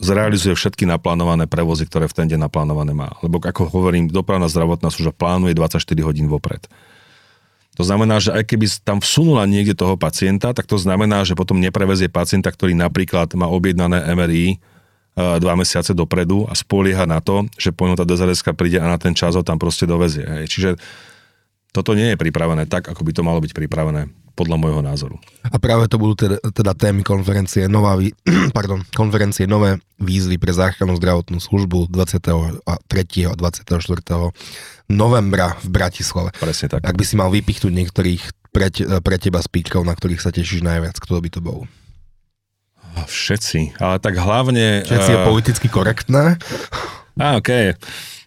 zrealizuje 0.04 0.52
všetky 0.54 0.84
naplánované 0.84 1.48
prevozy, 1.48 1.88
ktoré 1.88 2.12
v 2.12 2.18
ten 2.20 2.28
deň 2.28 2.52
naplánované 2.52 2.92
má. 2.92 3.16
Lebo 3.24 3.40
ako 3.40 3.72
hovorím, 3.72 4.12
dopravná 4.12 4.52
zdravotná 4.52 4.92
služba 4.92 5.16
plánuje 5.16 5.56
24 5.56 5.80
hodín 6.04 6.28
vopred. 6.28 6.68
To 7.74 7.82
znamená, 7.82 8.22
že 8.22 8.30
aj 8.30 8.44
keby 8.46 8.70
tam 8.86 9.02
vsunula 9.02 9.50
niekde 9.50 9.74
toho 9.74 9.98
pacienta, 9.98 10.54
tak 10.54 10.70
to 10.70 10.78
znamená, 10.78 11.26
že 11.26 11.34
potom 11.34 11.58
neprevezie 11.58 12.06
pacienta, 12.12 12.54
ktorý 12.54 12.78
napríklad 12.78 13.34
má 13.34 13.50
objednané 13.50 14.14
MRI 14.14 14.46
e, 14.54 14.58
dva 15.16 15.58
mesiace 15.58 15.98
dopredu 15.98 16.46
a 16.46 16.54
spolieha 16.54 17.10
na 17.10 17.18
to, 17.18 17.50
že 17.58 17.74
po 17.74 17.90
ňom 17.90 17.98
tá 17.98 18.06
DZRS 18.06 18.46
príde 18.54 18.78
a 18.78 18.86
na 18.86 19.02
ten 19.02 19.18
čas 19.18 19.34
ho 19.34 19.42
tam 19.42 19.58
proste 19.58 19.90
dovezie. 19.90 20.46
Čiže 20.46 20.78
toto 21.74 21.98
nie 21.98 22.14
je 22.14 22.22
pripravené 22.22 22.70
tak, 22.70 22.86
ako 22.86 23.02
by 23.02 23.12
to 23.12 23.26
malo 23.26 23.42
byť 23.42 23.52
pripravené 23.58 24.14
podľa 24.34 24.58
môjho 24.58 24.82
názoru. 24.82 25.18
A 25.46 25.58
práve 25.62 25.86
to 25.86 26.02
budú 26.02 26.18
teda, 26.18 26.38
teda 26.42 26.74
témy 26.74 27.06
konferencie, 27.06 27.70
nová, 27.70 27.98
pardon, 28.58 28.82
konferencie 28.94 29.46
nové 29.46 29.78
výzvy 30.02 30.42
pre 30.42 30.54
záchrannú 30.54 30.98
zdravotnú 30.98 31.38
službu 31.38 31.90
23. 31.94 32.66
a 32.66 33.34
24. 33.38 33.74
novembra 34.90 35.58
v 35.62 35.68
Bratislave. 35.70 36.34
Presne 36.38 36.78
tak. 36.78 36.82
Ak 36.82 36.98
by 36.98 37.06
si 37.06 37.14
mal 37.18 37.30
vypichnúť 37.30 37.74
niektorých 37.74 38.24
pre, 38.50 38.70
pre 39.02 39.18
teba 39.22 39.42
speakov, 39.42 39.86
na 39.86 39.94
ktorých 39.94 40.22
sa 40.22 40.34
tešíš 40.34 40.66
najviac, 40.66 40.98
kto 40.98 41.22
by 41.22 41.30
to 41.30 41.42
bol? 41.42 41.66
Všetci, 42.94 43.82
ale 43.82 43.98
tak 43.98 44.18
hlavne... 44.18 44.86
Všetci 44.86 45.10
uh... 45.10 45.14
je 45.14 45.20
politicky 45.26 45.68
korektné? 45.70 46.38
Okej. 47.18 47.38
Okay. 47.42 47.68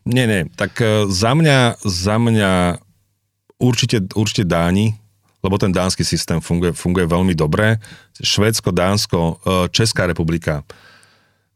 Nie, 0.06 0.30
nie, 0.30 0.46
tak 0.54 0.78
uh, 0.78 1.10
za 1.10 1.34
mňa, 1.34 1.82
za 1.82 2.14
mňa 2.18 2.78
určite, 3.60 4.04
určite 4.14 4.44
Dáni, 4.44 4.96
lebo 5.44 5.56
ten 5.60 5.70
dánsky 5.70 6.02
systém 6.02 6.42
funguje, 6.42 6.74
funguje 6.74 7.06
veľmi 7.06 7.34
dobre. 7.36 7.78
Švédsko, 8.18 8.74
Dánsko, 8.74 9.18
e, 9.18 9.34
Česká 9.70 10.08
republika. 10.08 10.66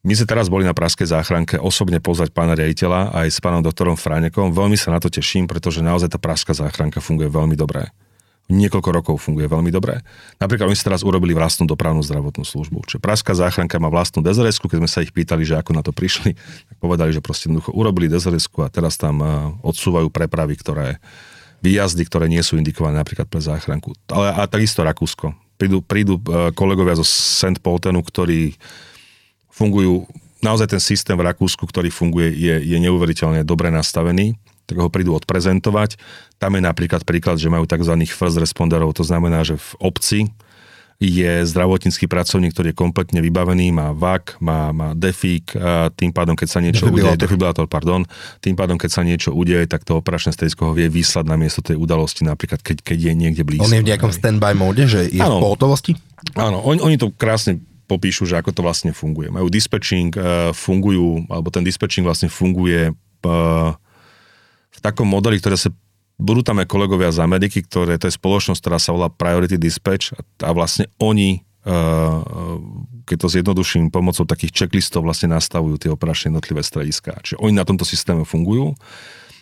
My 0.00 0.16
sme 0.16 0.24
teraz 0.24 0.48
boli 0.48 0.64
na 0.64 0.72
Praskej 0.72 1.12
záchranke 1.12 1.60
osobne 1.60 2.00
pozvať 2.00 2.32
pána 2.32 2.56
riaditeľa 2.56 3.12
aj 3.12 3.28
s 3.28 3.38
pánom 3.42 3.60
doktorom 3.60 4.00
Fránekom. 4.00 4.48
Veľmi 4.48 4.72
sa 4.72 4.96
na 4.96 5.02
to 5.02 5.12
teším, 5.12 5.44
pretože 5.44 5.84
naozaj 5.84 6.08
tá 6.08 6.16
Praská 6.16 6.56
záchranka 6.56 7.04
funguje 7.04 7.28
veľmi 7.28 7.52
dobre. 7.52 7.92
niekoľko 8.50 8.90
rokov 8.90 9.14
funguje 9.22 9.46
veľmi 9.46 9.70
dobre. 9.70 10.02
Napríklad 10.42 10.66
oni 10.66 10.74
si 10.74 10.82
teraz 10.82 11.06
urobili 11.06 11.30
vlastnú 11.38 11.70
dopravnú 11.70 12.02
zdravotnú 12.02 12.42
službu. 12.42 12.82
Čiže 12.82 12.98
Pražská 12.98 13.30
záchranka 13.30 13.78
má 13.78 13.86
vlastnú 13.86 14.26
dzrs 14.26 14.58
keď 14.58 14.78
sme 14.82 14.90
sa 14.90 15.06
ich 15.06 15.14
pýtali, 15.14 15.46
že 15.46 15.54
ako 15.54 15.70
na 15.70 15.86
to 15.86 15.94
prišli, 15.94 16.34
tak 16.66 16.76
povedali, 16.82 17.14
že 17.14 17.22
proste 17.22 17.46
jednoducho 17.46 17.70
urobili 17.70 18.10
dzrs 18.10 18.50
a 18.58 18.66
teraz 18.66 18.98
tam 18.98 19.22
odsúvajú 19.62 20.10
prepravy, 20.10 20.58
ktoré 20.58 20.98
výjazdy, 21.60 22.02
ktoré 22.08 22.26
nie 22.26 22.40
sú 22.40 22.56
indikované 22.56 23.00
napríklad 23.00 23.28
pre 23.28 23.40
záchranku. 23.40 23.92
Ale 24.08 24.32
a 24.32 24.44
takisto 24.48 24.80
Rakúsko. 24.84 25.32
Prídu, 25.60 25.84
prídu 25.84 26.16
kolegovia 26.56 26.96
zo 26.96 27.04
St. 27.04 27.60
Poltenu, 27.60 28.00
ktorí 28.00 28.56
fungujú, 29.52 30.08
naozaj 30.40 30.72
ten 30.72 30.80
systém 30.80 31.16
v 31.20 31.28
Rakúsku, 31.28 31.68
ktorý 31.68 31.92
funguje, 31.92 32.32
je, 32.32 32.54
je 32.64 32.76
neuveriteľne 32.80 33.44
dobre 33.44 33.68
nastavený 33.68 34.36
tak 34.70 34.78
ho 34.78 34.86
prídu 34.86 35.18
odprezentovať. 35.18 35.98
Tam 36.38 36.54
je 36.54 36.62
napríklad 36.62 37.02
príklad, 37.02 37.42
že 37.42 37.50
majú 37.50 37.66
tzv. 37.66 37.90
first 38.06 38.38
responderov, 38.38 38.94
to 38.94 39.02
znamená, 39.02 39.42
že 39.42 39.58
v 39.58 39.70
obci 39.82 40.18
je 41.00 41.48
zdravotnícky 41.48 42.04
pracovník, 42.04 42.52
ktorý 42.52 42.70
je 42.70 42.76
kompletne 42.76 43.24
vybavený, 43.24 43.72
má 43.72 43.96
VAK, 43.96 44.36
má, 44.44 44.68
má 44.68 44.92
DEFIK, 44.92 45.56
a 45.56 45.88
tým 45.88 46.12
pádom, 46.12 46.36
keď 46.36 46.48
sa 46.52 46.60
niečo 46.60 46.92
udeje, 46.92 47.16
defibrilátor, 47.16 47.64
pardon, 47.64 48.04
tým 48.44 48.52
pádom, 48.52 48.76
keď 48.76 48.90
sa 48.92 49.00
niečo 49.00 49.32
udeje, 49.32 49.64
tak 49.64 49.88
to 49.88 49.96
operačné 49.96 50.36
stredisko 50.36 50.70
ho 50.70 50.72
vie 50.76 50.92
vyslať 50.92 51.24
na 51.24 51.40
miesto 51.40 51.64
tej 51.64 51.80
udalosti, 51.80 52.28
napríklad 52.28 52.60
keď, 52.60 52.84
keď 52.84 52.98
je 53.00 53.12
niekde 53.16 53.42
blízko. 53.48 53.64
On 53.64 53.72
je 53.72 53.80
v 53.80 53.88
nejakom 53.88 54.12
stand-by 54.12 54.52
móde, 54.52 54.84
že 54.92 55.08
je 55.08 55.24
ano, 55.24 55.40
v 55.40 55.48
pohotovosti? 55.48 55.96
Áno, 56.36 56.60
oni, 56.60 56.84
oni 56.84 56.96
to 57.00 57.08
krásne 57.16 57.64
popíšu, 57.88 58.28
že 58.28 58.36
ako 58.36 58.52
to 58.52 58.60
vlastne 58.60 58.92
funguje. 58.92 59.32
Majú 59.32 59.48
dispatching, 59.48 60.12
uh, 60.20 60.52
fungujú, 60.52 61.24
alebo 61.32 61.48
ten 61.48 61.64
dispatching 61.64 62.04
vlastne 62.04 62.28
funguje 62.28 62.92
uh, 62.92 63.72
v 64.68 64.78
takom 64.84 65.08
modeli, 65.08 65.40
ktoré 65.40 65.56
sa 65.56 65.72
budú 66.20 66.44
tam 66.44 66.60
aj 66.60 66.68
kolegovia 66.68 67.10
z 67.10 67.24
Ameriky, 67.24 67.64
ktoré, 67.64 67.96
to 67.96 68.06
je 68.06 68.14
spoločnosť, 68.14 68.60
ktorá 68.60 68.78
sa 68.78 68.92
volá 68.92 69.08
Priority 69.08 69.56
Dispatch 69.56 70.12
a, 70.44 70.50
vlastne 70.52 70.86
oni, 71.00 71.40
uh, 71.64 72.60
keď 73.08 73.16
to 73.16 73.28
zjednoduším, 73.32 73.88
pomocou 73.88 74.28
takých 74.28 74.64
checklistov 74.64 75.02
vlastne 75.02 75.32
nastavujú 75.32 75.80
tie 75.80 75.90
operačné 75.90 76.30
jednotlivé 76.30 76.60
strediská. 76.60 77.18
Čiže 77.24 77.40
oni 77.40 77.56
na 77.56 77.64
tomto 77.64 77.88
systéme 77.88 78.28
fungujú, 78.28 78.76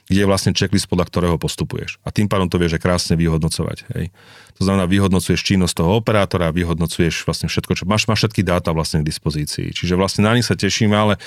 kde 0.08 0.24
je 0.24 0.30
vlastne 0.30 0.56
checklist, 0.56 0.88
podľa 0.88 1.04
ktorého 1.04 1.36
postupuješ. 1.36 2.00
A 2.00 2.08
tým 2.08 2.32
pádom 2.32 2.48
to 2.48 2.56
vieš 2.56 2.80
krásne 2.80 3.12
vyhodnocovať. 3.20 3.84
Hej. 3.92 4.08
To 4.56 4.64
znamená, 4.64 4.88
vyhodnocuješ 4.88 5.44
činnosť 5.44 5.84
toho 5.84 6.00
operátora, 6.00 6.48
vyhodnocuješ 6.48 7.28
vlastne 7.28 7.52
všetko, 7.52 7.76
čo 7.76 7.84
máš, 7.84 8.08
máš 8.08 8.24
všetky 8.24 8.40
dáta 8.40 8.72
vlastne 8.72 9.04
k 9.04 9.08
dispozícii. 9.12 9.76
Čiže 9.76 10.00
vlastne 10.00 10.24
na 10.24 10.32
nich 10.32 10.48
sa 10.48 10.56
tešíme, 10.56 10.96
ale 10.96 11.20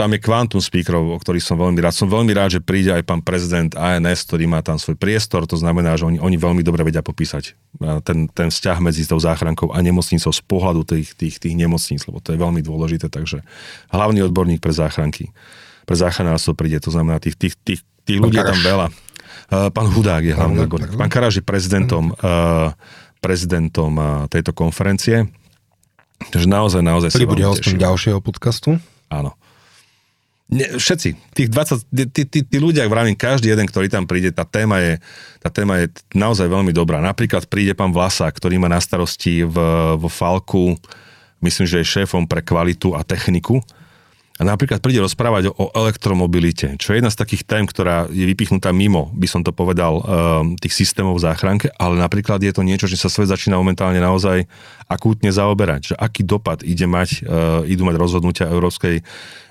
tam 0.00 0.16
je 0.16 0.24
kvantum 0.24 0.64
speakerov, 0.64 1.12
o 1.12 1.18
ktorých 1.20 1.44
som 1.44 1.60
veľmi 1.60 1.76
rád. 1.76 1.92
Som 1.92 2.08
veľmi 2.08 2.32
rád, 2.32 2.56
že 2.56 2.60
príde 2.64 2.88
aj 2.88 3.04
pán 3.04 3.20
prezident 3.20 3.68
ANS, 3.76 4.24
ktorý 4.24 4.48
má 4.48 4.64
tam 4.64 4.80
svoj 4.80 4.96
priestor, 4.96 5.44
to 5.44 5.60
znamená, 5.60 6.00
že 6.00 6.08
oni, 6.08 6.16
oni 6.16 6.40
veľmi 6.40 6.64
dobre 6.64 6.88
vedia 6.88 7.04
popísať 7.04 7.52
ten, 8.08 8.24
ten 8.32 8.48
vzťah 8.48 8.80
medzi 8.80 9.04
tou 9.04 9.20
záchrankou 9.20 9.76
a 9.76 9.78
nemocnicou 9.84 10.32
z 10.32 10.40
pohľadu 10.48 10.88
tých, 10.88 11.12
tých, 11.12 11.36
tých 11.36 11.52
nemocníc, 11.52 12.08
lebo 12.08 12.24
to 12.24 12.32
je 12.32 12.40
veľmi 12.40 12.64
dôležité, 12.64 13.12
takže 13.12 13.44
hlavný 13.92 14.24
odborník 14.24 14.64
pre 14.64 14.72
záchranky, 14.72 15.36
pre 15.84 15.96
záchranárstvo 16.00 16.56
príde, 16.56 16.80
to 16.80 16.88
znamená, 16.88 17.20
tých, 17.20 17.36
tých, 17.36 17.60
tých, 17.60 17.84
tých 18.08 18.18
ľudí 18.24 18.40
je 18.40 18.48
tam 18.48 18.60
veľa. 18.64 18.86
Pán 19.50 19.88
Hudák 19.92 20.24
je 20.24 20.32
hlavný 20.32 20.64
odborník. 20.64 20.96
Pán 20.96 21.12
Karáž 21.12 21.42
je 21.42 21.44
prezidentom, 21.44 22.16
prezidentom 23.20 24.24
tejto 24.32 24.56
konferencie. 24.56 25.28
Takže 26.32 26.48
naozaj, 26.48 26.80
naozaj 26.80 27.12
Ktorý 27.12 27.28
bude 27.28 27.44
hostom 27.44 27.76
ďalšieho 27.76 28.24
podcastu? 28.24 28.80
Áno. 29.12 29.36
Ne, 30.50 30.66
všetci, 30.82 31.30
tých 31.30 31.48
20, 31.48 32.10
tí, 32.10 32.22
tí, 32.26 32.38
tí 32.42 32.56
ľudia, 32.58 32.82
vravím, 32.90 33.14
každý 33.14 33.54
jeden, 33.54 33.70
ktorý 33.70 33.86
tam 33.86 34.02
príde, 34.02 34.34
tá 34.34 34.42
téma, 34.42 34.82
je, 34.82 34.98
tá 35.38 35.46
téma 35.46 35.78
je 35.78 35.94
naozaj 36.10 36.50
veľmi 36.50 36.74
dobrá. 36.74 36.98
Napríklad 36.98 37.46
príde 37.46 37.70
pán 37.70 37.94
Vlasák, 37.94 38.34
ktorý 38.34 38.58
má 38.58 38.66
na 38.66 38.82
starosti 38.82 39.46
v, 39.46 39.56
vo 39.94 40.10
Falku, 40.10 40.74
myslím, 41.38 41.66
že 41.70 41.78
je 41.80 41.92
šéfom 42.02 42.26
pre 42.26 42.42
kvalitu 42.42 42.98
a 42.98 43.06
techniku 43.06 43.62
a 44.40 44.42
napríklad 44.48 44.80
príde 44.80 45.04
rozprávať 45.04 45.52
o 45.52 45.68
elektromobilite, 45.76 46.80
čo 46.80 46.96
je 46.96 47.04
jedna 47.04 47.12
z 47.12 47.20
takých 47.20 47.44
tém, 47.44 47.68
ktorá 47.68 48.08
je 48.08 48.24
vypichnutá 48.24 48.72
mimo, 48.72 49.12
by 49.12 49.28
som 49.28 49.44
to 49.44 49.52
povedal, 49.52 50.00
ehm, 50.00 50.56
tých 50.56 50.72
systémov 50.72 51.20
v 51.20 51.28
záchranke, 51.28 51.68
ale 51.76 52.00
napríklad 52.00 52.40
je 52.40 52.48
to 52.56 52.64
niečo, 52.64 52.88
že 52.88 52.96
sa 52.96 53.12
svet 53.12 53.28
začína 53.28 53.60
momentálne 53.60 54.00
naozaj 54.00 54.48
akútne 54.88 55.28
zaoberať, 55.28 55.92
že 55.92 55.94
aký 55.94 56.24
dopad 56.24 56.64
ide 56.64 56.88
mať, 56.88 57.20
ehm, 57.20 57.68
idú 57.68 57.84
mať 57.84 58.00
rozhodnutia 58.00 58.48
Európskej 58.48 59.04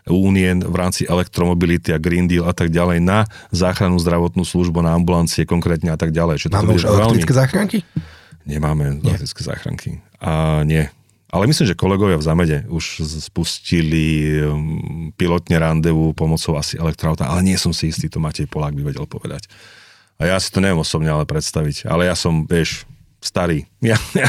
únie 0.10 0.50
v 0.58 0.76
rámci 0.76 1.06
elektromobility 1.06 1.94
a 1.94 2.02
Green 2.02 2.26
Deal 2.26 2.50
a 2.50 2.54
tak 2.58 2.74
ďalej 2.74 2.98
na 2.98 3.30
záchrannú 3.54 4.02
zdravotnú 4.02 4.42
službu, 4.42 4.82
na 4.82 4.98
ambulancie 4.98 5.46
konkrétne 5.46 5.94
a 5.94 6.02
tak 6.02 6.10
ďalej. 6.10 6.50
Máme 6.50 6.74
už 6.74 6.90
elektrické 6.90 7.30
veľmi... 7.30 7.42
záchranky? 7.46 7.78
Nemáme 8.50 9.06
elektrické 9.06 9.42
záchranky. 9.46 9.90
A 10.18 10.66
nie, 10.66 10.90
ale 11.30 11.46
myslím, 11.46 11.70
že 11.70 11.78
kolegovia 11.78 12.18
v 12.18 12.26
Zamede 12.26 12.58
už 12.74 13.06
spustili 13.22 14.34
um, 14.42 15.14
pilotne 15.14 15.62
randevu 15.62 16.18
pomocou 16.18 16.58
asi 16.58 16.82
elektroauta, 16.82 17.30
ale 17.30 17.46
nie 17.46 17.58
som 17.58 17.70
si 17.70 17.94
istý, 17.94 18.10
to 18.10 18.18
Matej 18.18 18.50
Polák 18.50 18.74
by 18.74 18.82
vedel 18.82 19.06
povedať. 19.06 19.46
A 20.18 20.26
ja 20.26 20.38
si 20.42 20.50
to 20.50 20.58
neviem 20.58 20.82
osobne 20.82 21.14
ale 21.14 21.30
predstaviť. 21.30 21.86
Ale 21.86 22.10
ja 22.10 22.18
som, 22.18 22.50
vieš, 22.50 22.90
starý. 23.22 23.70
Ja, 23.80 23.96
ja, 24.18 24.28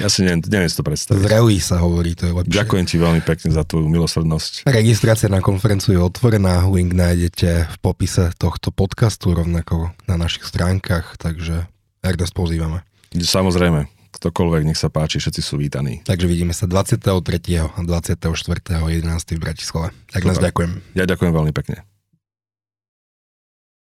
ja 0.00 0.08
si 0.08 0.22
neviem, 0.22 0.40
neviem 0.46 0.70
si 0.70 0.78
to 0.78 0.86
predstaviť. 0.86 1.20
Zrelý 1.20 1.58
sa 1.58 1.82
hovorí, 1.82 2.14
to 2.14 2.30
je 2.30 2.32
lepšie. 2.32 2.56
Ďakujem 2.62 2.84
ti 2.88 2.96
veľmi 2.96 3.22
pekne 3.26 3.50
za 3.50 3.66
tvoju 3.66 3.90
milosrdnosť. 3.90 4.70
Registrácia 4.70 5.28
na 5.28 5.42
konferenciu 5.42 5.98
je 5.98 6.00
otvorená, 6.00 6.64
link 6.70 6.94
nájdete 6.94 7.74
v 7.74 7.76
popise 7.82 8.30
tohto 8.38 8.70
podcastu, 8.70 9.34
rovnako 9.34 9.92
na 10.06 10.14
našich 10.16 10.46
stránkach, 10.46 11.18
takže 11.18 11.68
Ernest 12.00 12.32
pozývame. 12.32 12.86
Samozrejme 13.12 13.95
ktokoľvek, 14.16 14.62
nech 14.72 14.80
sa 14.80 14.88
páči, 14.88 15.20
všetci 15.20 15.40
sú 15.44 15.60
vítaní. 15.60 16.00
Takže 16.04 16.26
vidíme 16.26 16.56
sa 16.56 16.64
23. 16.64 17.00
a 17.60 17.80
24. 17.84 18.18
11. 18.20 19.36
v 19.36 19.40
Bratislave. 19.40 19.88
Tak 20.12 20.22
nás 20.24 20.40
ďakujem. 20.40 20.96
Ja 20.96 21.04
ďakujem 21.04 21.32
veľmi 21.32 21.52
pekne. 21.52 21.84